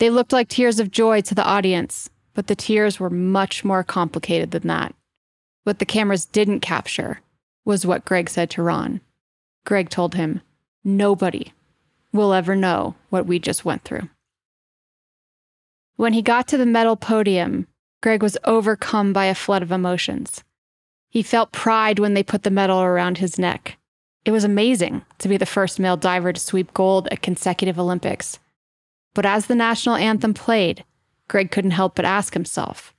They 0.00 0.10
looked 0.10 0.32
like 0.32 0.48
tears 0.48 0.80
of 0.80 0.90
joy 0.90 1.20
to 1.20 1.34
the 1.36 1.46
audience, 1.46 2.10
but 2.34 2.48
the 2.48 2.56
tears 2.56 2.98
were 2.98 3.08
much 3.08 3.64
more 3.64 3.84
complicated 3.84 4.50
than 4.50 4.66
that. 4.66 4.96
What 5.62 5.78
the 5.78 5.86
cameras 5.86 6.26
didn't 6.26 6.58
capture 6.58 7.20
was 7.64 7.86
what 7.86 8.04
Greg 8.04 8.28
said 8.28 8.50
to 8.50 8.64
Ron. 8.64 9.00
Greg 9.64 9.90
told 9.90 10.16
him, 10.16 10.40
Nobody 10.82 11.52
will 12.12 12.32
ever 12.32 12.56
know 12.56 12.94
what 13.10 13.26
we 13.26 13.38
just 13.38 13.64
went 13.64 13.84
through. 13.84 14.08
When 15.96 16.12
he 16.12 16.22
got 16.22 16.46
to 16.48 16.56
the 16.56 16.66
medal 16.66 16.96
podium, 16.96 17.66
Greg 18.02 18.22
was 18.22 18.38
overcome 18.44 19.12
by 19.12 19.26
a 19.26 19.34
flood 19.34 19.62
of 19.62 19.72
emotions. 19.72 20.44
He 21.08 21.22
felt 21.22 21.52
pride 21.52 21.98
when 21.98 22.14
they 22.14 22.22
put 22.22 22.42
the 22.42 22.50
medal 22.50 22.80
around 22.82 23.18
his 23.18 23.38
neck. 23.38 23.78
It 24.24 24.32
was 24.32 24.44
amazing 24.44 25.02
to 25.18 25.28
be 25.28 25.36
the 25.36 25.46
first 25.46 25.78
male 25.78 25.96
diver 25.96 26.32
to 26.32 26.40
sweep 26.40 26.74
gold 26.74 27.08
at 27.10 27.22
consecutive 27.22 27.78
Olympics. 27.78 28.38
But 29.14 29.24
as 29.24 29.46
the 29.46 29.54
national 29.54 29.94
anthem 29.96 30.34
played, 30.34 30.84
Greg 31.28 31.50
couldn't 31.50 31.70
help 31.70 31.94
but 31.94 32.04
ask 32.04 32.34
himself 32.34 32.92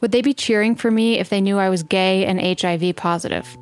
would 0.00 0.12
they 0.12 0.22
be 0.22 0.34
cheering 0.34 0.76
for 0.76 0.92
me 0.92 1.18
if 1.18 1.28
they 1.28 1.40
knew 1.40 1.58
I 1.58 1.68
was 1.68 1.82
gay 1.82 2.24
and 2.24 2.40
HIV 2.40 2.94
positive? 2.94 3.58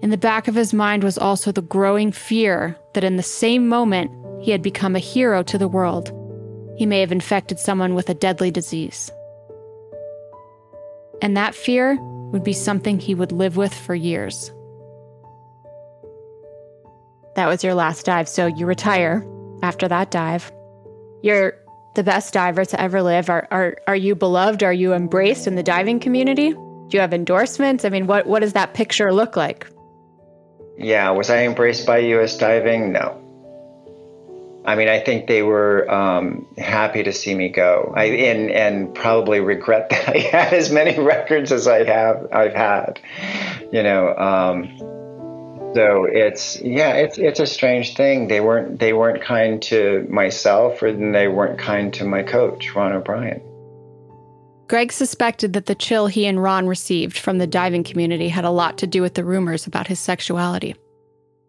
In 0.00 0.10
the 0.10 0.16
back 0.16 0.46
of 0.46 0.54
his 0.54 0.72
mind 0.72 1.02
was 1.02 1.18
also 1.18 1.50
the 1.50 1.60
growing 1.60 2.12
fear 2.12 2.76
that 2.94 3.02
in 3.02 3.16
the 3.16 3.22
same 3.22 3.66
moment 3.66 4.12
he 4.40 4.52
had 4.52 4.62
become 4.62 4.94
a 4.94 5.00
hero 5.00 5.42
to 5.42 5.58
the 5.58 5.66
world, 5.66 6.12
he 6.76 6.86
may 6.86 7.00
have 7.00 7.10
infected 7.10 7.58
someone 7.58 7.96
with 7.96 8.08
a 8.08 8.14
deadly 8.14 8.52
disease. 8.52 9.10
And 11.20 11.36
that 11.36 11.56
fear 11.56 11.98
would 12.30 12.44
be 12.44 12.52
something 12.52 13.00
he 13.00 13.16
would 13.16 13.32
live 13.32 13.56
with 13.56 13.74
for 13.74 13.94
years. 13.94 14.52
That 17.34 17.48
was 17.48 17.64
your 17.64 17.74
last 17.74 18.06
dive, 18.06 18.28
so 18.28 18.46
you 18.46 18.66
retire 18.66 19.26
after 19.62 19.88
that 19.88 20.12
dive. 20.12 20.52
You're 21.22 21.54
the 21.96 22.04
best 22.04 22.32
diver 22.34 22.64
to 22.64 22.80
ever 22.80 23.02
live. 23.02 23.28
Are, 23.28 23.48
are, 23.50 23.76
are 23.88 23.96
you 23.96 24.14
beloved? 24.14 24.62
Are 24.62 24.72
you 24.72 24.92
embraced 24.92 25.48
in 25.48 25.56
the 25.56 25.62
diving 25.64 25.98
community? 25.98 26.50
Do 26.52 26.88
you 26.92 27.00
have 27.00 27.12
endorsements? 27.12 27.84
I 27.84 27.88
mean, 27.88 28.06
what, 28.06 28.26
what 28.26 28.40
does 28.40 28.52
that 28.52 28.74
picture 28.74 29.12
look 29.12 29.36
like? 29.36 29.66
Yeah, 30.78 31.10
was 31.10 31.28
I 31.28 31.44
embraced 31.44 31.86
by 31.86 31.98
US 31.98 32.38
diving? 32.38 32.92
No. 32.92 33.24
I 34.64 34.74
mean, 34.76 34.88
I 34.88 35.00
think 35.00 35.26
they 35.26 35.42
were 35.42 35.90
um, 35.90 36.46
happy 36.58 37.02
to 37.02 37.12
see 37.12 37.34
me 37.34 37.48
go, 37.48 37.94
I, 37.96 38.04
and 38.04 38.50
and 38.50 38.94
probably 38.94 39.40
regret 39.40 39.88
that 39.90 40.08
I 40.08 40.18
had 40.18 40.52
as 40.52 40.70
many 40.70 40.98
records 40.98 41.52
as 41.52 41.66
I 41.66 41.84
have 41.84 42.28
I've 42.32 42.54
had, 42.54 43.00
you 43.72 43.82
know. 43.82 44.14
Um, 44.14 44.76
so 45.74 46.04
it's 46.04 46.60
yeah, 46.60 46.94
it's 46.94 47.18
it's 47.18 47.40
a 47.40 47.46
strange 47.46 47.94
thing. 47.94 48.28
They 48.28 48.40
weren't 48.40 48.78
they 48.78 48.92
weren't 48.92 49.22
kind 49.22 49.62
to 49.62 50.06
myself, 50.10 50.82
or 50.82 50.92
they 50.92 51.28
weren't 51.28 51.58
kind 51.58 51.92
to 51.94 52.04
my 52.04 52.22
coach, 52.22 52.74
Ron 52.74 52.92
O'Brien. 52.92 53.40
Greg 54.68 54.92
suspected 54.92 55.54
that 55.54 55.64
the 55.64 55.74
chill 55.74 56.08
he 56.08 56.26
and 56.26 56.42
Ron 56.42 56.66
received 56.66 57.18
from 57.18 57.38
the 57.38 57.46
diving 57.46 57.82
community 57.82 58.28
had 58.28 58.44
a 58.44 58.50
lot 58.50 58.76
to 58.78 58.86
do 58.86 59.00
with 59.00 59.14
the 59.14 59.24
rumors 59.24 59.66
about 59.66 59.86
his 59.86 59.98
sexuality. 59.98 60.76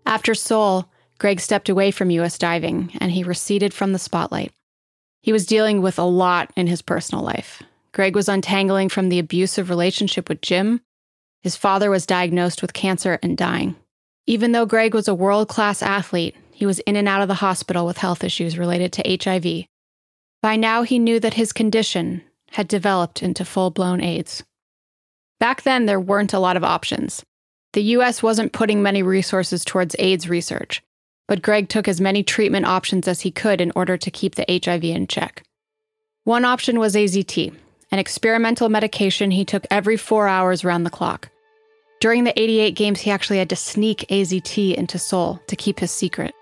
After 0.05 0.33
Seoul, 0.33 0.89
Greg 1.19 1.41
stepped 1.41 1.67
away 1.67 1.91
from 1.91 2.11
U.S. 2.11 2.37
diving 2.37 2.91
and 3.01 3.11
he 3.11 3.25
receded 3.25 3.73
from 3.73 3.91
the 3.91 3.99
spotlight. 3.99 4.53
He 5.21 5.33
was 5.33 5.45
dealing 5.45 5.81
with 5.81 5.99
a 5.99 6.03
lot 6.03 6.51
in 6.55 6.67
his 6.67 6.81
personal 6.81 7.21
life. 7.23 7.61
Greg 7.91 8.15
was 8.15 8.29
untangling 8.29 8.87
from 8.87 9.09
the 9.09 9.19
abusive 9.19 9.69
relationship 9.69 10.29
with 10.29 10.41
Jim. 10.41 10.79
His 11.41 11.57
father 11.57 11.89
was 11.89 12.05
diagnosed 12.05 12.61
with 12.61 12.73
cancer 12.73 13.19
and 13.21 13.37
dying. 13.37 13.75
Even 14.27 14.53
though 14.53 14.65
Greg 14.65 14.93
was 14.93 15.09
a 15.09 15.13
world 15.13 15.49
class 15.49 15.81
athlete, 15.81 16.37
he 16.51 16.65
was 16.65 16.79
in 16.79 16.95
and 16.95 17.07
out 17.07 17.21
of 17.21 17.27
the 17.27 17.33
hospital 17.35 17.85
with 17.85 17.97
health 17.97 18.23
issues 18.23 18.57
related 18.57 18.93
to 18.93 19.17
HIV. 19.21 19.65
By 20.41 20.55
now, 20.55 20.83
he 20.83 20.99
knew 20.99 21.19
that 21.19 21.33
his 21.33 21.51
condition 21.51 22.21
had 22.51 22.67
developed 22.67 23.23
into 23.23 23.45
full 23.45 23.69
blown 23.69 24.01
AIDS. 24.01 24.43
Back 25.39 25.63
then, 25.63 25.85
there 25.85 25.99
weren't 25.99 26.33
a 26.33 26.39
lot 26.39 26.57
of 26.57 26.63
options. 26.63 27.23
The 27.73 27.83
US 27.83 28.23
wasn't 28.23 28.53
putting 28.53 28.81
many 28.81 29.03
resources 29.03 29.63
towards 29.63 29.95
AIDS 29.99 30.27
research, 30.27 30.81
but 31.27 31.41
Greg 31.41 31.69
took 31.69 31.87
as 31.87 32.01
many 32.01 32.23
treatment 32.23 32.65
options 32.65 33.07
as 33.07 33.21
he 33.21 33.31
could 33.31 33.61
in 33.61 33.71
order 33.75 33.95
to 33.97 34.11
keep 34.11 34.35
the 34.35 34.45
HIV 34.49 34.83
in 34.83 35.07
check. 35.07 35.43
One 36.23 36.45
option 36.45 36.79
was 36.79 36.95
AZT, 36.95 37.53
an 37.91 37.99
experimental 37.99 38.69
medication 38.69 39.31
he 39.31 39.45
took 39.45 39.65
every 39.69 39.97
four 39.97 40.27
hours 40.27 40.65
round 40.65 40.85
the 40.85 40.91
clock. 40.91 41.29
During 41.99 42.23
the 42.23 42.39
88 42.39 42.75
games, 42.75 43.01
he 43.01 43.11
actually 43.11 43.39
had 43.39 43.49
to 43.49 43.55
sneak 43.55 44.05
AZT 44.09 44.75
into 44.75 44.97
Seoul 44.97 45.41
to 45.47 45.55
keep 45.55 45.79
his 45.79 45.91
secret. 45.91 46.33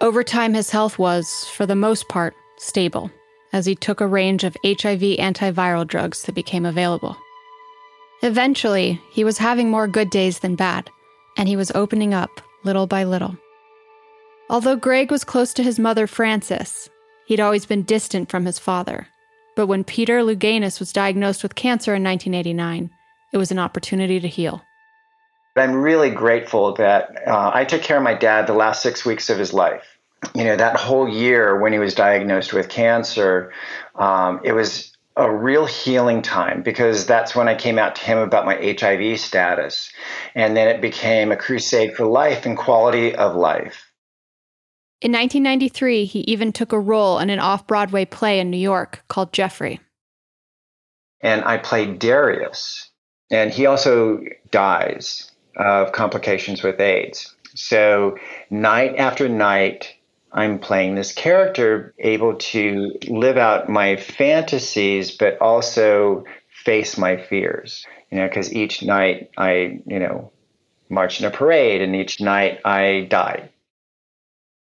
Over 0.00 0.24
time, 0.24 0.54
his 0.54 0.70
health 0.70 0.98
was, 0.98 1.44
for 1.46 1.66
the 1.66 1.76
most 1.76 2.08
part, 2.08 2.34
stable, 2.58 3.10
as 3.54 3.64
he 3.66 3.76
took 3.76 4.00
a 4.00 4.06
range 4.06 4.42
of 4.42 4.56
HIV 4.64 5.00
antiviral 5.20 5.86
drugs 5.86 6.24
that 6.24 6.34
became 6.34 6.66
available. 6.66 7.16
Eventually, 8.20 9.00
he 9.12 9.22
was 9.22 9.38
having 9.38 9.70
more 9.70 9.86
good 9.86 10.10
days 10.10 10.40
than 10.40 10.56
bad, 10.56 10.90
and 11.38 11.48
he 11.48 11.54
was 11.54 11.70
opening 11.72 12.12
up 12.12 12.30
little 12.64 12.88
by 12.88 13.04
little. 13.04 13.38
Although 14.50 14.74
Greg 14.74 15.12
was 15.12 15.22
close 15.22 15.54
to 15.54 15.62
his 15.62 15.78
mother, 15.78 16.08
Frances, 16.08 16.90
he'd 17.26 17.38
always 17.38 17.64
been 17.64 17.82
distant 17.82 18.28
from 18.28 18.44
his 18.44 18.58
father. 18.58 19.06
But 19.54 19.68
when 19.68 19.84
Peter 19.84 20.18
Louganis 20.18 20.80
was 20.80 20.92
diagnosed 20.92 21.44
with 21.44 21.54
cancer 21.54 21.94
in 21.94 22.02
1989, 22.02 22.90
it 23.32 23.38
was 23.38 23.52
an 23.52 23.60
opportunity 23.60 24.18
to 24.18 24.26
heal. 24.26 24.62
I'm 25.54 25.76
really 25.76 26.10
grateful 26.10 26.74
that 26.74 27.28
uh, 27.28 27.52
I 27.54 27.64
took 27.64 27.82
care 27.82 27.98
of 27.98 28.02
my 28.02 28.14
dad 28.14 28.48
the 28.48 28.54
last 28.54 28.82
six 28.82 29.04
weeks 29.04 29.30
of 29.30 29.38
his 29.38 29.54
life. 29.54 29.93
You 30.34 30.44
know, 30.44 30.56
that 30.56 30.76
whole 30.76 31.08
year 31.08 31.58
when 31.60 31.72
he 31.72 31.78
was 31.78 31.94
diagnosed 31.94 32.52
with 32.52 32.68
cancer, 32.68 33.52
um, 33.94 34.40
it 34.44 34.52
was 34.52 34.94
a 35.16 35.30
real 35.30 35.64
healing 35.64 36.22
time 36.22 36.62
because 36.62 37.06
that's 37.06 37.36
when 37.36 37.48
I 37.48 37.54
came 37.54 37.78
out 37.78 37.96
to 37.96 38.02
him 38.02 38.18
about 38.18 38.46
my 38.46 38.56
HIV 38.56 39.20
status. 39.20 39.92
And 40.34 40.56
then 40.56 40.68
it 40.68 40.80
became 40.80 41.30
a 41.30 41.36
crusade 41.36 41.94
for 41.94 42.06
life 42.06 42.46
and 42.46 42.56
quality 42.56 43.14
of 43.14 43.36
life. 43.36 43.92
In 45.00 45.12
1993, 45.12 46.06
he 46.06 46.20
even 46.20 46.52
took 46.52 46.72
a 46.72 46.80
role 46.80 47.18
in 47.18 47.30
an 47.30 47.38
off 47.38 47.66
Broadway 47.66 48.04
play 48.04 48.40
in 48.40 48.50
New 48.50 48.56
York 48.56 49.04
called 49.08 49.32
Jeffrey. 49.32 49.80
And 51.20 51.44
I 51.44 51.58
played 51.58 51.98
Darius. 51.98 52.90
And 53.30 53.50
he 53.50 53.66
also 53.66 54.20
dies 54.50 55.30
of 55.56 55.92
complications 55.92 56.62
with 56.62 56.80
AIDS. 56.80 57.34
So, 57.54 58.16
night 58.50 58.96
after 58.96 59.28
night, 59.28 59.94
I'm 60.34 60.58
playing 60.58 60.96
this 60.96 61.12
character, 61.12 61.94
able 61.98 62.34
to 62.34 62.92
live 63.08 63.36
out 63.36 63.68
my 63.68 63.96
fantasies, 63.96 65.16
but 65.16 65.40
also 65.40 66.24
face 66.64 66.98
my 66.98 67.16
fears. 67.16 67.86
You 68.10 68.18
know, 68.18 68.28
because 68.28 68.52
each 68.52 68.82
night 68.82 69.30
I, 69.38 69.80
you 69.86 70.00
know, 70.00 70.32
march 70.88 71.20
in 71.20 71.26
a 71.26 71.30
parade, 71.30 71.80
and 71.80 71.94
each 71.94 72.20
night 72.20 72.60
I 72.64 73.06
die. 73.08 73.50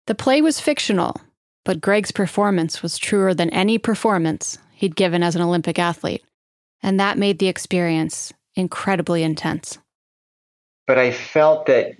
The 0.06 0.14
play 0.14 0.40
was 0.40 0.58
fictional, 0.58 1.20
but 1.64 1.82
Greg's 1.82 2.12
performance 2.12 2.82
was 2.82 2.96
truer 2.96 3.34
than 3.34 3.50
any 3.50 3.76
performance 3.76 4.58
he'd 4.72 4.96
given 4.96 5.22
as 5.22 5.36
an 5.36 5.42
Olympic 5.42 5.78
athlete, 5.78 6.24
and 6.82 6.98
that 6.98 7.18
made 7.18 7.38
the 7.38 7.48
experience 7.48 8.32
incredibly 8.54 9.22
intense. 9.22 9.78
But 10.86 10.98
I 10.98 11.12
felt 11.12 11.66
that 11.66 11.92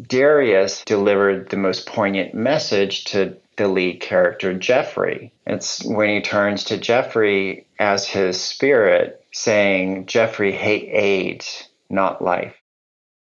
Darius 0.00 0.84
delivered 0.84 1.50
the 1.50 1.56
most 1.56 1.86
poignant 1.86 2.34
message 2.34 3.04
to 3.06 3.36
the 3.56 3.68
lead 3.68 4.00
character, 4.00 4.54
Jeffrey. 4.54 5.32
It's 5.46 5.84
when 5.84 6.08
he 6.08 6.22
turns 6.22 6.64
to 6.64 6.78
Jeffrey 6.78 7.66
as 7.78 8.06
his 8.06 8.40
spirit, 8.40 9.24
saying, 9.32 10.06
Jeffrey, 10.06 10.52
hate 10.52 10.88
AIDS, 10.90 11.68
not 11.90 12.22
life. 12.22 12.54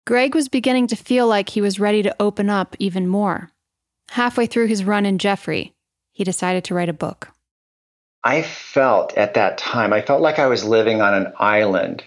Greg 0.06 0.34
was 0.34 0.48
beginning 0.48 0.86
to 0.88 0.96
feel 0.96 1.26
like 1.26 1.50
he 1.50 1.60
was 1.60 1.80
ready 1.80 2.02
to 2.02 2.16
open 2.20 2.50
up 2.50 2.76
even 2.78 3.06
more. 3.06 3.50
Halfway 4.10 4.46
through 4.46 4.66
his 4.66 4.84
run 4.84 5.06
in 5.06 5.18
Jeffrey, 5.18 5.74
he 6.12 6.24
decided 6.24 6.64
to 6.64 6.74
write 6.74 6.88
a 6.88 6.94
book. 6.94 7.28
I 8.22 8.42
felt 8.42 9.16
at 9.18 9.34
that 9.34 9.58
time, 9.58 9.92
I 9.92 10.00
felt 10.00 10.22
like 10.22 10.38
I 10.38 10.46
was 10.46 10.64
living 10.64 11.02
on 11.02 11.14
an 11.14 11.32
island 11.38 12.04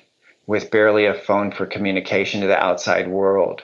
with 0.47 0.71
barely 0.71 1.05
a 1.05 1.13
phone 1.13 1.51
for 1.51 1.65
communication 1.65 2.41
to 2.41 2.47
the 2.47 2.57
outside 2.57 3.07
world 3.07 3.63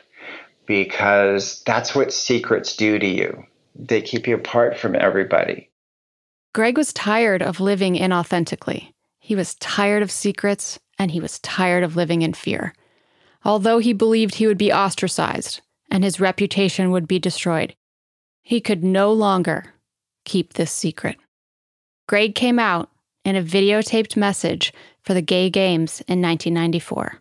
because 0.66 1.62
that's 1.66 1.94
what 1.94 2.14
secrets 2.14 2.76
do 2.76 3.00
to 3.00 3.08
you. 3.08 3.46
They 3.76 4.02
keep 4.02 4.28
you 4.28 4.36
apart 4.36 4.78
from 4.78 4.96
everybody. 4.96 5.70
Greg 6.54 6.78
was 6.78 6.94
tired 6.94 7.42
of 7.42 7.60
living 7.60 7.96
inauthentically. 7.96 8.94
He 9.20 9.36
was 9.36 9.56
tired 9.56 10.04
of 10.04 10.12
secrets 10.12 10.80
and 11.00 11.12
he 11.12 11.20
was 11.20 11.40
tired 11.40 11.84
of 11.84 11.96
living 11.96 12.22
in 12.22 12.34
fear. 12.34 12.74
Although 13.44 13.80
he 13.80 13.94
believed 13.94 14.36
he 14.36 14.48
would 14.48 14.58
be 14.58 14.72
ostracized 14.72 15.62
and 15.90 16.04
his 16.04 16.20
reputation 16.20 16.92
would 16.92 17.08
be 17.08 17.20
destroyed, 17.20 17.76
he 18.42 18.62
could 18.62 18.84
no 18.84 19.12
longer 19.12 19.74
keep 20.26 20.54
this 20.54 20.72
secret. 20.72 21.18
Greg 22.08 22.36
came 22.36 22.60
out 22.60 22.90
in 23.26 23.36
a 23.36 23.44
videotaped 23.44 24.16
message 24.16 24.74
for 25.02 25.14
the 25.14 25.22
Gay 25.22 25.50
Games 25.50 26.02
in 26.02 26.22
1994. 26.22 27.20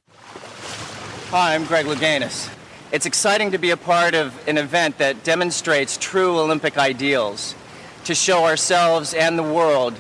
Hi, 1.31 1.55
I'm 1.55 1.65
Greg 1.65 1.87
Louganis. 1.87 2.51
It's 2.93 3.07
exciting 3.07 3.53
to 3.53 3.59
be 3.59 3.71
a 3.71 3.77
part 3.79 4.15
of 4.15 4.47
an 4.47 4.59
event 4.59 4.99
that 4.99 5.25
demonstrates 5.25 5.97
true 5.97 6.39
Olympic 6.39 6.77
ideals, 6.77 7.55
to 8.05 8.15
show 8.15 8.45
ourselves 8.45 9.15
and 9.15 9.39
the 9.39 9.43
world 9.43 9.99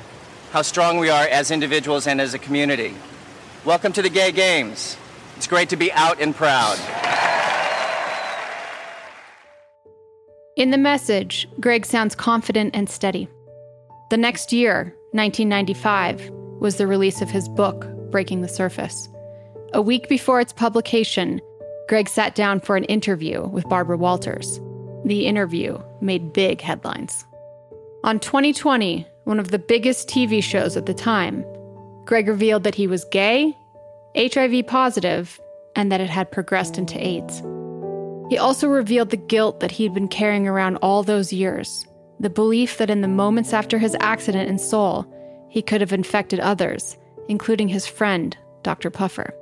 how 0.50 0.60
strong 0.60 0.98
we 0.98 1.08
are 1.08 1.24
as 1.24 1.50
individuals 1.50 2.06
and 2.06 2.20
as 2.20 2.34
a 2.34 2.38
community. 2.38 2.94
Welcome 3.64 3.94
to 3.94 4.02
the 4.02 4.10
Gay 4.10 4.30
Games. 4.30 4.98
It's 5.38 5.46
great 5.46 5.70
to 5.70 5.76
be 5.76 5.90
out 5.94 6.20
and 6.20 6.36
proud. 6.36 6.76
In 10.58 10.70
the 10.70 10.76
message, 10.76 11.48
Greg 11.60 11.86
sounds 11.86 12.14
confident 12.14 12.76
and 12.76 12.90
steady. 12.90 13.26
The 14.10 14.18
next 14.18 14.52
year, 14.52 14.94
1995, 15.12 16.28
was 16.60 16.76
the 16.76 16.86
release 16.86 17.22
of 17.22 17.30
his 17.30 17.48
book, 17.48 17.86
Breaking 18.10 18.42
the 18.42 18.48
Surface. 18.48 19.08
A 19.72 19.80
week 19.80 20.10
before 20.10 20.42
its 20.42 20.52
publication, 20.52 21.40
Greg 21.92 22.08
sat 22.08 22.34
down 22.34 22.58
for 22.58 22.78
an 22.78 22.84
interview 22.84 23.46
with 23.48 23.68
Barbara 23.68 23.98
Walters. 23.98 24.58
The 25.04 25.26
interview 25.26 25.78
made 26.00 26.32
big 26.32 26.62
headlines. 26.62 27.26
On 28.02 28.18
20/20, 28.18 29.04
one 29.24 29.38
of 29.38 29.50
the 29.50 29.58
biggest 29.58 30.08
TV 30.08 30.42
shows 30.42 30.74
at 30.74 30.86
the 30.86 30.94
time, 30.94 31.44
Greg 32.06 32.28
revealed 32.28 32.64
that 32.64 32.76
he 32.76 32.86
was 32.86 33.04
gay, 33.04 33.54
HIV 34.16 34.66
positive, 34.66 35.38
and 35.76 35.92
that 35.92 36.00
it 36.00 36.08
had 36.08 36.32
progressed 36.32 36.78
into 36.78 36.98
AIDS. 36.98 37.42
He 38.30 38.38
also 38.38 38.68
revealed 38.68 39.10
the 39.10 39.18
guilt 39.18 39.60
that 39.60 39.72
he'd 39.72 39.92
been 39.92 40.08
carrying 40.08 40.48
around 40.48 40.76
all 40.76 41.02
those 41.02 41.30
years, 41.30 41.86
the 42.18 42.30
belief 42.30 42.78
that 42.78 42.88
in 42.88 43.02
the 43.02 43.06
moments 43.06 43.52
after 43.52 43.76
his 43.76 43.94
accident 44.00 44.48
in 44.48 44.58
Seoul, 44.58 45.04
he 45.50 45.60
could 45.60 45.82
have 45.82 45.92
infected 45.92 46.40
others, 46.40 46.96
including 47.28 47.68
his 47.68 47.86
friend, 47.86 48.34
Dr. 48.62 48.88
Puffer. 48.88 49.34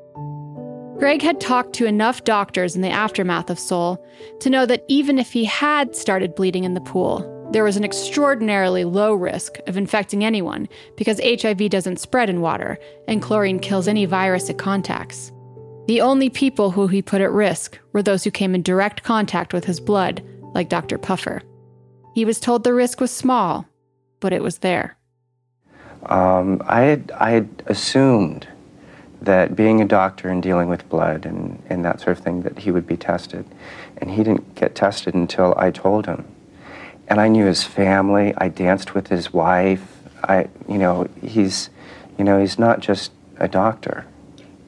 Greg 1.01 1.23
had 1.23 1.41
talked 1.41 1.73
to 1.73 1.87
enough 1.87 2.25
doctors 2.25 2.77
in 2.77 2.83
the 2.83 2.91
aftermath 2.91 3.49
of 3.49 3.59
Seoul 3.59 4.05
to 4.41 4.51
know 4.51 4.67
that 4.67 4.85
even 4.87 5.19
if 5.19 5.33
he 5.33 5.47
had 5.47 5.97
started 5.97 6.35
bleeding 6.35 6.65
in 6.65 6.75
the 6.75 6.81
pool, 6.83 7.49
there 7.53 7.65
was 7.65 7.79
an 7.79 7.85
extraordinarily 7.85 8.85
low 8.85 9.15
risk 9.15 9.57
of 9.67 9.79
infecting 9.79 10.23
anyone 10.23 10.69
because 10.99 11.19
HIV 11.25 11.71
doesn't 11.71 12.01
spread 12.01 12.29
in 12.29 12.43
water 12.43 12.79
and 13.09 13.23
chlorine 13.23 13.61
kills 13.61 13.89
any 13.89 14.05
virus 14.05 14.51
it 14.51 14.59
contacts. 14.59 15.33
The 15.87 16.03
only 16.03 16.29
people 16.29 16.71
who 16.71 16.87
he 16.87 17.01
put 17.01 17.23
at 17.23 17.33
risk 17.33 17.79
were 17.95 18.03
those 18.03 18.23
who 18.23 18.31
came 18.31 18.55
in 18.55 18.61
direct 18.61 19.03
contact 19.03 19.55
with 19.55 19.65
his 19.65 19.81
blood, 19.81 20.23
like 20.53 20.69
Dr. 20.69 20.99
Puffer. 20.99 21.41
He 22.15 22.27
was 22.27 22.39
told 22.39 22.63
the 22.63 22.75
risk 22.75 23.01
was 23.01 23.11
small, 23.11 23.67
but 24.21 24.35
it 24.35 24.43
was 24.43 24.59
there. 24.59 24.99
Um, 26.05 26.61
I, 26.67 26.83
had, 26.83 27.11
I 27.17 27.31
had 27.31 27.63
assumed 27.69 28.47
that 29.23 29.55
being 29.55 29.81
a 29.81 29.85
doctor 29.85 30.29
and 30.29 30.43
dealing 30.43 30.69
with 30.69 30.89
blood 30.89 31.27
and, 31.27 31.63
and 31.69 31.85
that 31.85 32.01
sort 32.01 32.17
of 32.17 32.25
thing, 32.25 32.43
that 32.43 32.59
he 32.59 32.71
would 32.71 32.87
be 32.87 32.97
tested. 32.97 33.45
And 33.99 34.11
he 34.11 34.23
didn't 34.23 34.55
get 34.55 34.75
tested 34.75 35.15
until 35.15 35.55
I 35.57 35.71
told 35.71 36.07
him. 36.07 36.25
And 37.07 37.21
I 37.21 37.29
knew 37.29 37.45
his 37.45 37.63
family. 37.65 38.33
I 38.39 38.49
danced 38.49 38.95
with 38.95 39.09
his 39.09 39.33
wife. 39.33 39.85
I, 40.23 40.49
you 40.69 40.79
know, 40.79 41.09
he's, 41.23 41.71
you 42.19 42.25
know, 42.25 42.41
he's 42.41 42.59
not 42.59 42.81
just 42.81 43.13
a 43.37 43.49
doctor. 43.49 44.07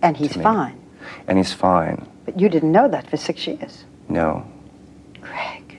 And 0.02 0.16
he's 0.16 0.34
fine. 0.34 0.80
And 1.26 1.38
he's 1.38 1.52
fine. 1.52 2.06
But 2.24 2.38
you 2.40 2.48
didn't 2.48 2.72
know 2.72 2.88
that 2.88 3.08
for 3.08 3.16
six 3.16 3.46
years. 3.46 3.84
No. 4.08 4.46
Greg. 5.20 5.78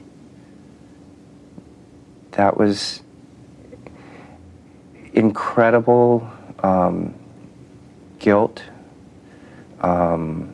That 2.31 2.57
was 2.57 3.01
incredible. 5.13 6.27
Um, 6.59 7.13
guilt, 8.23 8.63
um, 9.81 10.51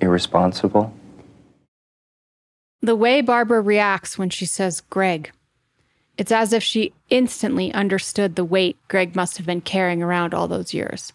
irresponsible. 0.00 0.92
The 2.82 2.96
way 2.96 3.20
Barbara 3.20 3.60
reacts 3.60 4.18
when 4.18 4.28
she 4.28 4.44
says 4.44 4.80
Greg, 4.90 5.30
it's 6.18 6.32
as 6.32 6.52
if 6.52 6.64
she 6.64 6.92
instantly 7.10 7.72
understood 7.72 8.34
the 8.34 8.44
weight 8.44 8.76
Greg 8.88 9.14
must 9.14 9.36
have 9.36 9.46
been 9.46 9.60
carrying 9.60 10.02
around 10.02 10.34
all 10.34 10.48
those 10.48 10.74
years. 10.74 11.12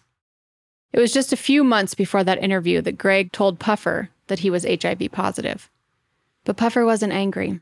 It 0.94 0.98
was 0.98 1.12
just 1.12 1.32
a 1.32 1.36
few 1.36 1.62
months 1.62 1.94
before 1.94 2.24
that 2.24 2.42
interview 2.42 2.80
that 2.80 2.96
Greg 2.96 3.30
told 3.32 3.58
Puffer 3.58 4.08
that 4.28 4.38
he 4.38 4.48
was 4.48 4.64
HIV 4.64 5.12
positive. 5.12 5.68
But 6.44 6.56
Puffer 6.56 6.86
wasn't 6.86 7.12
angry. 7.12 7.60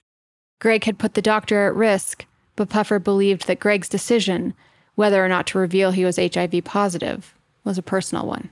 Greg 0.60 0.84
had 0.84 0.98
put 0.98 1.14
the 1.14 1.22
doctor 1.22 1.66
at 1.66 1.74
risk, 1.74 2.26
but 2.54 2.70
Puffer 2.70 3.00
believed 3.00 3.48
that 3.48 3.58
Greg's 3.58 3.88
decision 3.88 4.54
whether 4.96 5.24
or 5.24 5.28
not 5.28 5.46
to 5.48 5.58
reveal 5.58 5.92
he 5.92 6.04
was 6.04 6.16
HIV 6.16 6.64
positive 6.64 7.34
was 7.64 7.78
a 7.78 7.82
personal 7.82 8.26
one. 8.26 8.50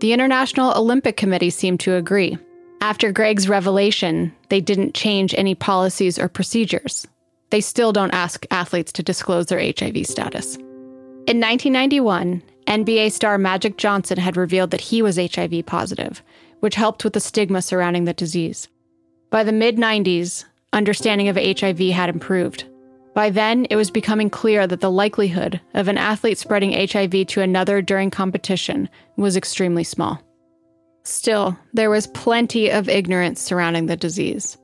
The 0.00 0.12
International 0.12 0.76
Olympic 0.76 1.16
Committee 1.16 1.50
seemed 1.50 1.80
to 1.80 1.94
agree. 1.94 2.38
After 2.80 3.12
Greg's 3.12 3.48
revelation, 3.48 4.34
they 4.48 4.60
didn't 4.60 4.94
change 4.94 5.34
any 5.34 5.54
policies 5.54 6.18
or 6.18 6.28
procedures. 6.28 7.06
They 7.50 7.60
still 7.60 7.92
don't 7.92 8.12
ask 8.12 8.44
athletes 8.50 8.92
to 8.92 9.02
disclose 9.02 9.46
their 9.46 9.60
HIV 9.60 10.06
status. 10.06 10.56
In 11.26 11.40
1991, 11.40 12.42
NBA 12.66 13.12
star 13.12 13.38
Magic 13.38 13.76
Johnson 13.76 14.18
had 14.18 14.36
revealed 14.36 14.70
that 14.72 14.80
he 14.80 15.02
was 15.02 15.16
HIV 15.16 15.64
positive, 15.66 16.22
which 16.60 16.74
helped 16.74 17.04
with 17.04 17.12
the 17.12 17.20
stigma 17.20 17.62
surrounding 17.62 18.04
the 18.04 18.12
disease. 18.12 18.68
By 19.30 19.44
the 19.44 19.52
mid 19.52 19.76
90s, 19.76 20.44
understanding 20.72 21.28
of 21.28 21.36
HIV 21.36 21.78
had 21.78 22.10
improved. 22.10 22.64
By 23.14 23.30
then, 23.30 23.66
it 23.70 23.76
was 23.76 23.90
becoming 23.92 24.28
clear 24.28 24.66
that 24.66 24.80
the 24.80 24.90
likelihood 24.90 25.60
of 25.72 25.86
an 25.86 25.98
athlete 25.98 26.36
spreading 26.36 26.72
HIV 26.72 27.28
to 27.28 27.40
another 27.40 27.80
during 27.80 28.10
competition 28.10 28.88
was 29.16 29.36
extremely 29.36 29.84
small. 29.84 30.20
Still, 31.04 31.56
there 31.72 31.90
was 31.90 32.08
plenty 32.08 32.70
of 32.70 32.88
ignorance 32.88 33.40
surrounding 33.40 33.86
the 33.86 33.96
disease. 33.96 34.58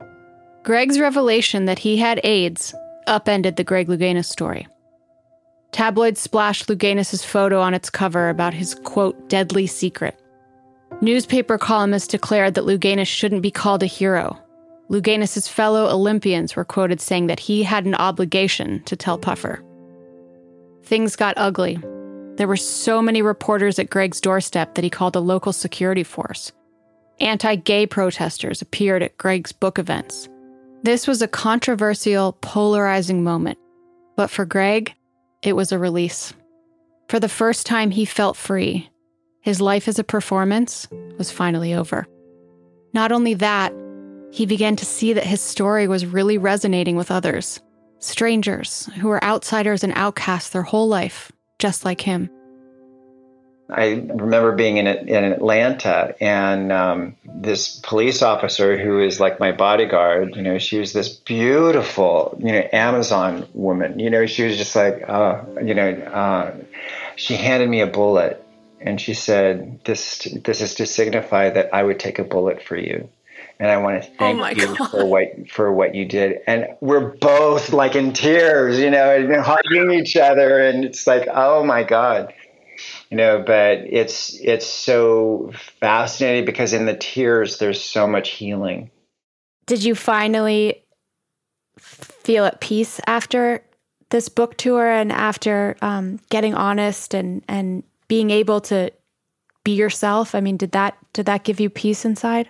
Greg's 0.63 0.99
revelation 0.99 1.65
that 1.65 1.79
he 1.79 1.97
had 1.97 2.19
AIDS 2.23 2.75
upended 3.07 3.55
the 3.55 3.63
Greg 3.63 3.87
Louganis 3.87 4.25
story. 4.25 4.67
Tabloids 5.71 6.19
splashed 6.19 6.67
Louganis' 6.67 7.25
photo 7.25 7.61
on 7.61 7.73
its 7.73 7.89
cover 7.89 8.29
about 8.29 8.53
his 8.53 8.75
quote, 8.75 9.29
deadly 9.29 9.65
secret. 9.65 10.19
Newspaper 10.99 11.57
columnists 11.57 12.07
declared 12.07 12.55
that 12.55 12.65
Louganis 12.65 13.07
shouldn't 13.07 13.41
be 13.41 13.51
called 13.51 13.81
a 13.81 13.87
hero, 13.87 14.37
Louganis' 14.91 15.47
fellow 15.47 15.87
Olympians 15.89 16.57
were 16.57 16.65
quoted 16.65 16.99
saying 16.99 17.27
that 17.27 17.39
he 17.39 17.63
had 17.63 17.85
an 17.85 17.95
obligation 17.95 18.83
to 18.83 18.97
tell 18.97 19.17
Puffer. 19.17 19.63
Things 20.83 21.15
got 21.15 21.33
ugly. 21.37 21.79
There 22.35 22.47
were 22.47 22.57
so 22.57 23.01
many 23.01 23.21
reporters 23.21 23.79
at 23.79 23.89
Greg's 23.89 24.19
doorstep 24.19 24.75
that 24.75 24.83
he 24.83 24.89
called 24.89 25.15
a 25.15 25.21
local 25.21 25.53
security 25.53 26.03
force. 26.03 26.51
Anti 27.21 27.55
gay 27.55 27.87
protesters 27.87 28.61
appeared 28.61 29.01
at 29.01 29.17
Greg's 29.17 29.53
book 29.53 29.79
events. 29.79 30.27
This 30.83 31.07
was 31.07 31.21
a 31.21 31.27
controversial, 31.27 32.33
polarizing 32.41 33.23
moment. 33.23 33.59
But 34.17 34.29
for 34.29 34.43
Greg, 34.43 34.93
it 35.41 35.53
was 35.53 35.71
a 35.71 35.79
release. 35.79 36.33
For 37.07 37.19
the 37.19 37.29
first 37.29 37.65
time, 37.65 37.91
he 37.91 38.03
felt 38.03 38.35
free. 38.35 38.89
His 39.39 39.61
life 39.61 39.87
as 39.87 39.99
a 39.99 40.03
performance 40.03 40.89
was 41.17 41.31
finally 41.31 41.73
over. 41.73 42.07
Not 42.93 43.11
only 43.11 43.35
that, 43.35 43.73
he 44.31 44.45
began 44.45 44.75
to 44.77 44.85
see 44.85 45.13
that 45.13 45.25
his 45.25 45.41
story 45.41 45.87
was 45.87 46.05
really 46.05 46.37
resonating 46.37 46.95
with 46.95 47.11
others, 47.11 47.59
strangers 47.99 48.85
who 48.97 49.09
were 49.09 49.23
outsiders 49.23 49.83
and 49.83 49.93
outcasts 49.95 50.49
their 50.49 50.61
whole 50.63 50.87
life, 50.87 51.31
just 51.59 51.83
like 51.83 52.01
him. 52.01 52.29
I 53.69 54.05
remember 54.13 54.51
being 54.51 54.77
in 54.77 54.87
in 54.87 55.23
Atlanta, 55.23 56.13
and 56.19 56.71
um, 56.73 57.15
this 57.25 57.79
police 57.83 58.21
officer 58.21 58.77
who 58.77 58.99
is 58.99 59.19
like 59.19 59.39
my 59.39 59.53
bodyguard. 59.53 60.35
You 60.35 60.41
know, 60.41 60.57
she 60.57 60.77
was 60.77 60.91
this 60.91 61.09
beautiful, 61.09 62.37
you 62.43 62.51
know, 62.51 62.67
Amazon 62.73 63.47
woman. 63.53 63.99
You 63.99 64.09
know, 64.09 64.25
she 64.25 64.43
was 64.43 64.57
just 64.57 64.75
like, 64.75 65.07
uh, 65.07 65.43
you 65.63 65.73
know, 65.73 65.89
uh, 65.89 66.53
she 67.15 67.35
handed 67.35 67.69
me 67.69 67.79
a 67.79 67.87
bullet, 67.87 68.43
and 68.81 68.99
she 68.99 69.13
said, 69.13 69.79
"This 69.85 70.27
this 70.43 70.59
is 70.59 70.75
to 70.75 70.85
signify 70.85 71.49
that 71.51 71.73
I 71.73 71.83
would 71.83 71.99
take 71.99 72.19
a 72.19 72.25
bullet 72.25 72.61
for 72.61 72.75
you." 72.75 73.07
And 73.61 73.69
I 73.69 73.77
want 73.77 74.01
to 74.01 74.09
oh 74.09 74.13
thank 74.17 74.41
oh 74.41 74.49
you 74.49 74.75
God. 74.75 74.89
for 74.89 75.05
what 75.05 75.49
for 75.51 75.71
what 75.71 75.93
you 75.93 76.05
did. 76.05 76.39
And 76.47 76.65
we're 76.81 77.15
both 77.15 77.71
like 77.71 77.95
in 77.95 78.11
tears, 78.11 78.79
you 78.79 78.89
know, 78.89 79.15
and 79.15 79.35
hugging 79.35 79.91
each 79.91 80.17
other, 80.17 80.59
and 80.59 80.83
it's 80.83 81.05
like, 81.05 81.27
oh 81.31 81.63
my 81.63 81.83
God, 81.83 82.33
you 83.11 83.17
know. 83.17 83.43
But 83.45 83.81
it's 83.87 84.35
it's 84.41 84.65
so 84.65 85.51
fascinating 85.79 86.43
because 86.43 86.73
in 86.73 86.87
the 86.87 86.97
tears, 86.97 87.59
there's 87.59 87.79
so 87.79 88.07
much 88.07 88.31
healing. 88.31 88.89
Did 89.67 89.83
you 89.83 89.93
finally 89.93 90.83
feel 91.77 92.45
at 92.45 92.61
peace 92.61 92.99
after 93.05 93.63
this 94.09 94.27
book 94.27 94.57
tour 94.57 94.89
and 94.89 95.11
after 95.11 95.77
um, 95.83 96.19
getting 96.31 96.55
honest 96.55 97.13
and 97.13 97.43
and 97.47 97.83
being 98.07 98.31
able 98.31 98.59
to 98.61 98.91
be 99.63 99.73
yourself? 99.73 100.33
I 100.33 100.41
mean, 100.41 100.57
did 100.57 100.71
that 100.71 100.97
did 101.13 101.27
that 101.27 101.43
give 101.43 101.59
you 101.59 101.69
peace 101.69 102.05
inside? 102.05 102.49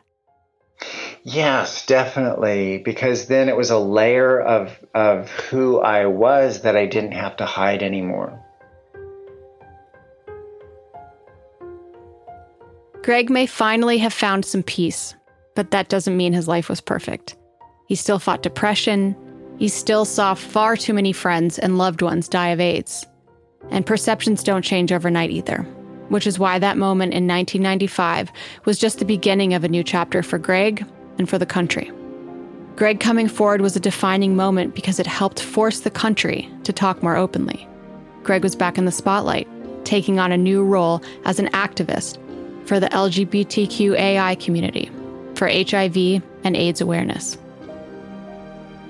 Yes, 1.23 1.85
definitely. 1.85 2.79
Because 2.79 3.27
then 3.27 3.49
it 3.49 3.55
was 3.55 3.69
a 3.69 3.77
layer 3.77 4.39
of, 4.41 4.79
of 4.93 5.29
who 5.29 5.79
I 5.79 6.05
was 6.07 6.61
that 6.61 6.75
I 6.75 6.85
didn't 6.85 7.11
have 7.11 7.37
to 7.37 7.45
hide 7.45 7.83
anymore. 7.83 8.39
Greg 13.03 13.29
may 13.29 13.45
finally 13.47 13.97
have 13.97 14.13
found 14.13 14.45
some 14.45 14.61
peace, 14.61 15.15
but 15.55 15.71
that 15.71 15.89
doesn't 15.89 16.17
mean 16.17 16.33
his 16.33 16.47
life 16.47 16.69
was 16.69 16.81
perfect. 16.81 17.35
He 17.87 17.95
still 17.95 18.19
fought 18.19 18.43
depression. 18.43 19.15
He 19.57 19.67
still 19.67 20.05
saw 20.05 20.33
far 20.33 20.77
too 20.77 20.93
many 20.93 21.11
friends 21.11 21.59
and 21.59 21.77
loved 21.77 22.01
ones 22.01 22.27
die 22.27 22.49
of 22.49 22.59
AIDS. 22.59 23.05
And 23.69 23.85
perceptions 23.85 24.43
don't 24.43 24.63
change 24.63 24.91
overnight 24.91 25.31
either 25.31 25.65
which 26.11 26.27
is 26.27 26.37
why 26.37 26.59
that 26.59 26.77
moment 26.77 27.13
in 27.13 27.25
1995 27.27 28.31
was 28.65 28.77
just 28.77 28.99
the 28.99 29.05
beginning 29.05 29.53
of 29.53 29.63
a 29.63 29.69
new 29.69 29.83
chapter 29.83 30.21
for 30.21 30.37
Greg 30.37 30.85
and 31.17 31.29
for 31.29 31.37
the 31.37 31.45
country. 31.45 31.91
Greg 32.75 32.99
coming 32.99 33.27
forward 33.27 33.61
was 33.61 33.75
a 33.75 33.79
defining 33.79 34.35
moment 34.35 34.75
because 34.75 34.99
it 34.99 35.07
helped 35.07 35.41
force 35.41 35.79
the 35.81 35.89
country 35.89 36.49
to 36.63 36.73
talk 36.73 37.01
more 37.01 37.15
openly. 37.15 37.67
Greg 38.23 38.43
was 38.43 38.55
back 38.55 38.77
in 38.77 38.85
the 38.85 38.91
spotlight, 38.91 39.47
taking 39.85 40.19
on 40.19 40.31
a 40.31 40.37
new 40.37 40.63
role 40.63 41.01
as 41.25 41.39
an 41.39 41.47
activist 41.49 42.17
for 42.67 42.79
the 42.79 42.87
LGBTQAI 42.87 44.39
community, 44.43 44.91
for 45.35 45.47
HIV 45.47 46.21
and 46.43 46.57
AIDS 46.57 46.81
awareness. 46.81 47.37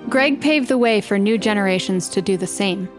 Greg 0.10 0.42
paved 0.42 0.68
the 0.68 0.78
way 0.78 1.02
for 1.02 1.20
new 1.20 1.38
generations 1.38 2.10
to 2.10 2.22
do 2.22 2.36
the 2.36 2.48
same. 2.48 2.90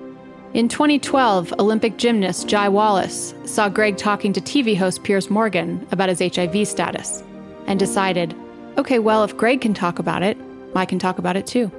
In 0.55 0.69
2012, 0.69 1.55
Olympic 1.59 1.97
gymnast 1.97 2.47
Jai 2.47 2.69
Wallace 2.69 3.33
saw 3.47 3.71
Greg 3.71 3.97
talking 3.97 4.35
to 4.35 4.41
TV 4.43 4.77
host 4.77 5.03
Piers 5.03 5.31
Morgan 5.31 5.87
about 5.91 6.11
his 6.11 6.19
HIV 6.19 6.69
status 6.69 7.23
and 7.67 7.79
decided, 7.79 8.35
okay, 8.77 8.99
well, 8.99 9.25
if 9.25 9.35
Greg 9.35 9.63
can 9.63 9.73
talk 9.73 9.99
about 9.99 10.23
it, 10.23 10.37
I 10.77 10.85
can 10.85 10.99
talk 10.99 11.17
about 11.17 11.39
it 11.39 11.47
too. 11.47 11.73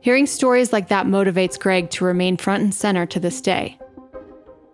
Hearing 0.00 0.26
stories 0.26 0.72
like 0.72 0.88
that 0.88 1.04
motivates 1.04 1.60
Greg 1.60 1.90
to 1.90 2.06
remain 2.06 2.38
front 2.38 2.62
and 2.62 2.74
center 2.74 3.04
to 3.04 3.20
this 3.20 3.42
day. 3.42 3.78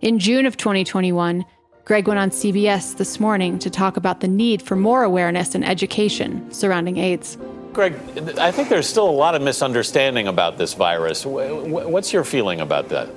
In 0.01 0.21
June 0.21 0.47
of 0.47 0.57
2021, 0.57 1.45
Greg 1.85 2.07
went 2.07 2.21
on 2.21 2.31
CBS 2.31 2.97
this 2.97 3.19
morning 3.19 3.59
to 3.59 3.69
talk 3.69 3.97
about 3.97 4.21
the 4.21 4.29
need 4.29 4.63
for 4.63 4.77
more 4.77 5.03
awareness 5.03 5.57
and 5.57 5.65
education 5.65 6.49
surrounding 6.53 6.99
AIDS. 6.99 7.37
Greg, 7.77 7.93
I 8.39 8.53
think 8.53 8.71
there's 8.71 8.89
still 8.89 9.07
a 9.07 9.13
lot 9.13 9.35
of 9.35 9.43
misunderstanding 9.43 10.29
about 10.29 10.57
this 10.57 10.73
virus. 10.73 11.27
What's 11.27 12.11
your 12.11 12.25
feeling 12.25 12.63
about 12.63 12.89
that? 12.89 13.11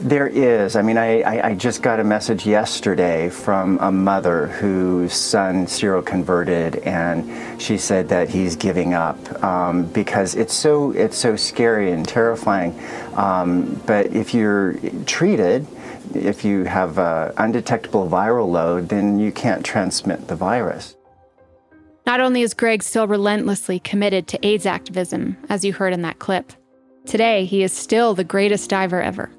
There 0.00 0.26
is. 0.26 0.74
I 0.74 0.82
mean, 0.82 0.98
I, 0.98 1.20
I, 1.20 1.48
I, 1.50 1.54
just 1.54 1.82
got 1.82 2.00
a 2.00 2.04
message 2.04 2.44
yesterday 2.44 3.30
from 3.30 3.78
a 3.80 3.92
mother 3.92 4.48
whose 4.48 5.12
son 5.12 5.66
seroconverted, 5.66 6.84
and 6.84 7.62
she 7.62 7.78
said 7.78 8.08
that 8.08 8.28
he's 8.28 8.56
giving 8.56 8.92
up 8.92 9.44
um, 9.44 9.86
because 9.92 10.34
it's 10.34 10.52
so 10.52 10.90
it's 10.90 11.16
so 11.16 11.36
scary 11.36 11.92
and 11.92 12.08
terrifying. 12.08 12.76
Um, 13.14 13.80
but 13.86 14.06
if 14.06 14.34
you're 14.34 14.74
treated, 15.06 15.64
if 16.12 16.44
you 16.44 16.64
have 16.64 16.98
undetectable 17.38 18.08
viral 18.10 18.50
load, 18.50 18.88
then 18.88 19.20
you 19.20 19.30
can't 19.30 19.64
transmit 19.64 20.26
the 20.26 20.34
virus. 20.34 20.96
Not 22.06 22.20
only 22.20 22.42
is 22.42 22.52
Greg 22.52 22.82
still 22.82 23.06
relentlessly 23.06 23.78
committed 23.78 24.28
to 24.28 24.46
AIDS 24.46 24.66
activism, 24.66 25.36
as 25.48 25.64
you 25.64 25.72
heard 25.72 25.94
in 25.94 26.02
that 26.02 26.18
clip, 26.18 26.52
today 27.06 27.46
he 27.46 27.62
is 27.62 27.72
still 27.72 28.14
the 28.14 28.24
greatest 28.24 28.68
diver 28.68 29.00
ever. 29.00 29.30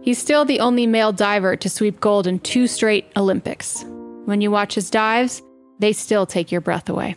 He's 0.00 0.18
still 0.18 0.46
the 0.46 0.60
only 0.60 0.86
male 0.86 1.12
diver 1.12 1.54
to 1.56 1.68
sweep 1.68 2.00
gold 2.00 2.26
in 2.26 2.38
two 2.38 2.66
straight 2.66 3.10
Olympics. 3.16 3.84
When 4.24 4.40
you 4.40 4.50
watch 4.50 4.74
his 4.74 4.88
dives, 4.88 5.42
they 5.80 5.92
still 5.92 6.24
take 6.24 6.50
your 6.50 6.62
breath 6.62 6.88
away. 6.88 7.16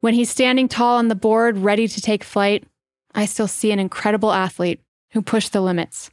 When 0.00 0.14
he's 0.14 0.30
standing 0.30 0.68
tall 0.68 0.98
on 0.98 1.08
the 1.08 1.14
board, 1.16 1.58
ready 1.58 1.88
to 1.88 2.00
take 2.00 2.22
flight, 2.22 2.64
I 3.14 3.26
still 3.26 3.48
see 3.48 3.72
an 3.72 3.78
incredible 3.78 4.32
athlete 4.32 4.80
who 5.10 5.22
pushed 5.22 5.52
the 5.52 5.60
limits. 5.60 6.10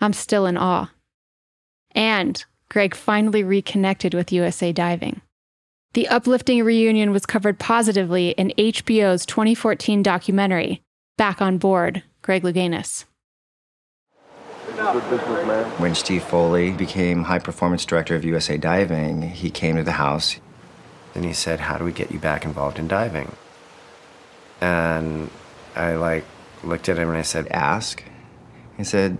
I'm 0.00 0.12
still 0.12 0.46
in 0.46 0.56
awe. 0.56 0.90
And 1.92 2.44
Greg 2.68 2.94
finally 2.94 3.44
reconnected 3.44 4.14
with 4.14 4.32
USA 4.32 4.72
Diving. 4.72 5.20
The 5.94 6.08
uplifting 6.08 6.64
reunion 6.64 7.10
was 7.12 7.26
covered 7.26 7.58
positively 7.58 8.30
in 8.30 8.54
HBO's 8.56 9.26
2014 9.26 10.02
documentary, 10.02 10.80
Back 11.18 11.42
on 11.42 11.58
Board, 11.58 12.02
Greg 12.22 12.44
Louganis. 12.44 13.04
When 15.76 15.94
Steve 15.94 16.24
Foley 16.24 16.70
became 16.70 17.24
high 17.24 17.40
performance 17.40 17.84
director 17.84 18.14
of 18.14 18.24
USA 18.24 18.56
Diving, 18.56 19.20
he 19.20 19.50
came 19.50 19.76
to 19.76 19.82
the 19.82 19.92
house 19.92 20.36
and 21.14 21.26
he 21.26 21.34
said, 21.34 21.60
How 21.60 21.76
do 21.76 21.84
we 21.84 21.92
get 21.92 22.10
you 22.10 22.18
back 22.18 22.46
involved 22.46 22.78
in 22.78 22.88
diving? 22.88 23.36
And 24.62 25.28
I 25.76 25.96
like 25.96 26.24
looked 26.64 26.88
at 26.88 26.96
him 26.96 27.10
and 27.10 27.18
I 27.18 27.22
said, 27.22 27.48
Ask. 27.48 28.02
He 28.78 28.84
said, 28.84 29.18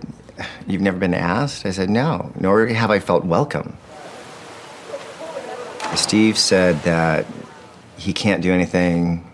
You've 0.65 0.81
never 0.81 0.97
been 0.97 1.13
asked? 1.13 1.67
I 1.67 1.71
said, 1.71 1.91
No, 1.91 2.31
nor 2.39 2.65
have 2.65 2.89
I 2.89 2.97
felt 2.97 3.25
welcome. 3.25 3.77
Steve 5.95 6.37
said 6.37 6.81
that 6.83 7.25
he 7.97 8.13
can't 8.13 8.41
do 8.41 8.51
anything 8.51 9.29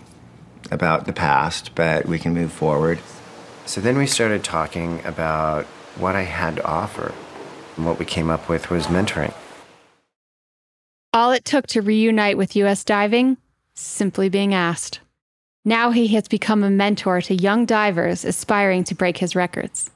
about 0.72 1.06
the 1.06 1.14
past, 1.14 1.74
but 1.76 2.06
we 2.06 2.20
can 2.20 2.34
move 2.34 2.52
forward. 2.52 3.00
So 3.66 3.82
then 3.82 3.98
we 3.98 4.06
started 4.06 4.44
talking 4.44 5.04
about 5.06 5.66
what 5.98 6.16
I 6.16 6.24
had 6.24 6.58
to 6.58 6.66
offer. 6.66 7.14
And 7.76 7.86
what 7.86 8.00
we 8.00 8.06
came 8.06 8.30
up 8.30 8.50
with 8.50 8.70
was 8.70 8.88
mentoring. 8.88 9.34
All 11.14 11.32
it 11.32 11.46
took 11.46 11.66
to 11.68 11.82
reunite 11.82 12.38
with 12.38 12.56
US 12.56 12.84
Diving? 12.84 13.38
Simply 13.74 14.30
being 14.30 14.54
asked. 14.54 15.00
Now 15.66 15.92
he 15.92 16.08
has 16.10 16.28
become 16.28 16.64
a 16.64 16.70
mentor 16.70 17.22
to 17.22 17.36
young 17.36 17.66
divers 17.66 18.26
aspiring 18.26 18.84
to 18.86 18.96
break 18.96 19.18
his 19.18 19.36
records. 19.36 19.92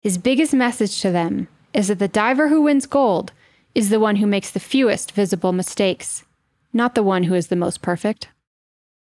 His 0.00 0.18
biggest 0.18 0.54
message 0.54 1.00
to 1.02 1.10
them 1.10 1.48
is 1.72 1.88
that 1.88 1.98
the 1.98 2.08
diver 2.08 2.48
who 2.48 2.62
wins 2.62 2.86
gold 2.86 3.32
is 3.74 3.90
the 3.90 4.00
one 4.00 4.16
who 4.16 4.26
makes 4.26 4.50
the 4.50 4.60
fewest 4.60 5.12
visible 5.12 5.52
mistakes, 5.52 6.24
not 6.72 6.94
the 6.94 7.02
one 7.02 7.24
who 7.24 7.34
is 7.34 7.48
the 7.48 7.56
most 7.56 7.82
perfect. 7.82 8.28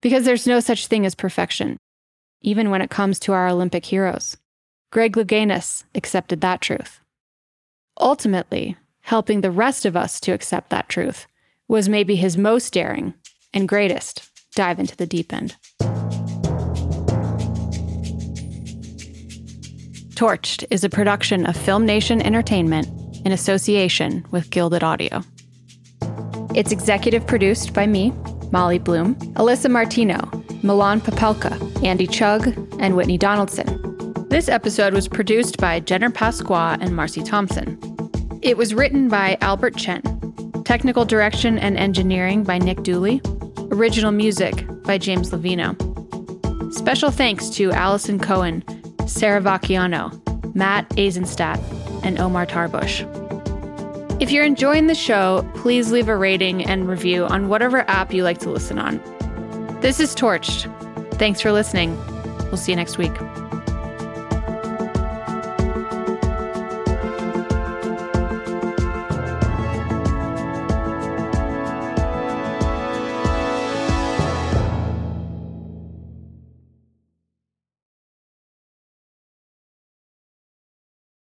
Because 0.01 0.25
there's 0.25 0.47
no 0.47 0.61
such 0.61 0.87
thing 0.87 1.07
as 1.07 1.15
perfection, 1.15 1.77
even 2.41 2.71
when 2.71 2.83
it 2.83 2.91
comes 2.91 3.19
to 3.21 3.33
our 3.33 3.49
Olympic 3.49 3.87
heroes. 3.87 4.37
Greg 4.91 5.15
Louganis 5.17 5.85
accepted 5.95 6.41
that 6.41 6.61
truth. 6.61 7.01
Ultimately, 8.01 8.77
helping 9.01 9.41
the 9.41 9.51
rest 9.51 9.85
of 9.85 9.97
us 9.97 10.21
to 10.21 10.33
accept 10.33 10.71
that 10.71 10.89
truth 10.89 11.27
was 11.67 11.89
maybe 11.89 12.17
his 12.17 12.37
most 12.37 12.73
daring 12.73 13.15
and 13.55 13.69
greatest 13.69 14.29
dive 14.55 14.79
into 14.79 14.97
the 14.97 15.07
deep 15.07 15.33
end. 15.33 15.57
Torched 20.15 20.65
is 20.71 20.85
a 20.85 20.89
production 20.89 21.47
of 21.47 21.57
FilmNation 21.57 22.23
Entertainment 22.23 22.87
in 23.25 23.33
association 23.33 24.25
with 24.31 24.51
Gilded 24.51 24.83
Audio. 24.83 25.23
It's 26.55 26.73
executive 26.73 27.27
produced 27.27 27.73
by 27.73 27.87
me, 27.87 28.13
Molly 28.51 28.79
Bloom, 28.79 29.15
Alyssa 29.35 29.71
Martino, 29.71 30.21
Milan 30.63 31.01
Popelka, 31.01 31.85
Andy 31.85 32.07
Chug, 32.07 32.49
and 32.79 32.95
Whitney 32.95 33.19
Donaldson. 33.19 34.29
This 34.29 34.49
episode 34.49 34.95
was 34.95 35.09
produced 35.09 35.59
by 35.59 35.81
Jenner 35.81 36.11
Pasqua 36.11 36.79
and 36.81 36.95
Marcy 36.95 37.23
Thompson. 37.23 37.79
It 38.43 38.57
was 38.57 38.75
written 38.75 39.09
by 39.09 39.39
Albert 39.41 39.77
Chen. 39.77 40.03
Technical 40.65 41.05
direction 41.05 41.59
and 41.59 41.77
engineering 41.77 42.45
by 42.45 42.59
Nick 42.59 42.83
Dooley. 42.83 43.21
Original 43.71 44.13
music 44.13 44.67
by 44.85 44.99
James 44.99 45.31
Levino. 45.31 45.75
Special 46.73 47.11
thanks 47.11 47.51
to 47.51 47.73
Allison 47.73 48.19
Cohen, 48.19 48.65
Sarah 49.07 49.41
Vacchiano, 49.41 50.55
Matt 50.55 50.89
Azenstadt, 50.91 51.61
and 52.03 52.19
Omar 52.19 52.47
Tarbush. 52.47 53.07
If 54.21 54.31
you're 54.31 54.45
enjoying 54.45 54.87
the 54.87 54.95
show, 54.95 55.49
please 55.55 55.91
leave 55.91 56.09
a 56.09 56.17
rating 56.17 56.65
and 56.65 56.89
review 56.89 57.25
on 57.25 57.49
whatever 57.49 57.81
app 57.91 58.13
you 58.13 58.23
like 58.23 58.39
to 58.39 58.51
listen 58.51 58.79
on. 58.79 59.01
This 59.81 59.99
is 59.99 60.15
Torched. 60.15 60.71
Thanks 61.15 61.41
for 61.41 61.51
listening. 61.51 61.97
We'll 62.45 62.57
see 62.57 62.73
you 62.73 62.77
next 62.77 62.99
week. 62.99 63.13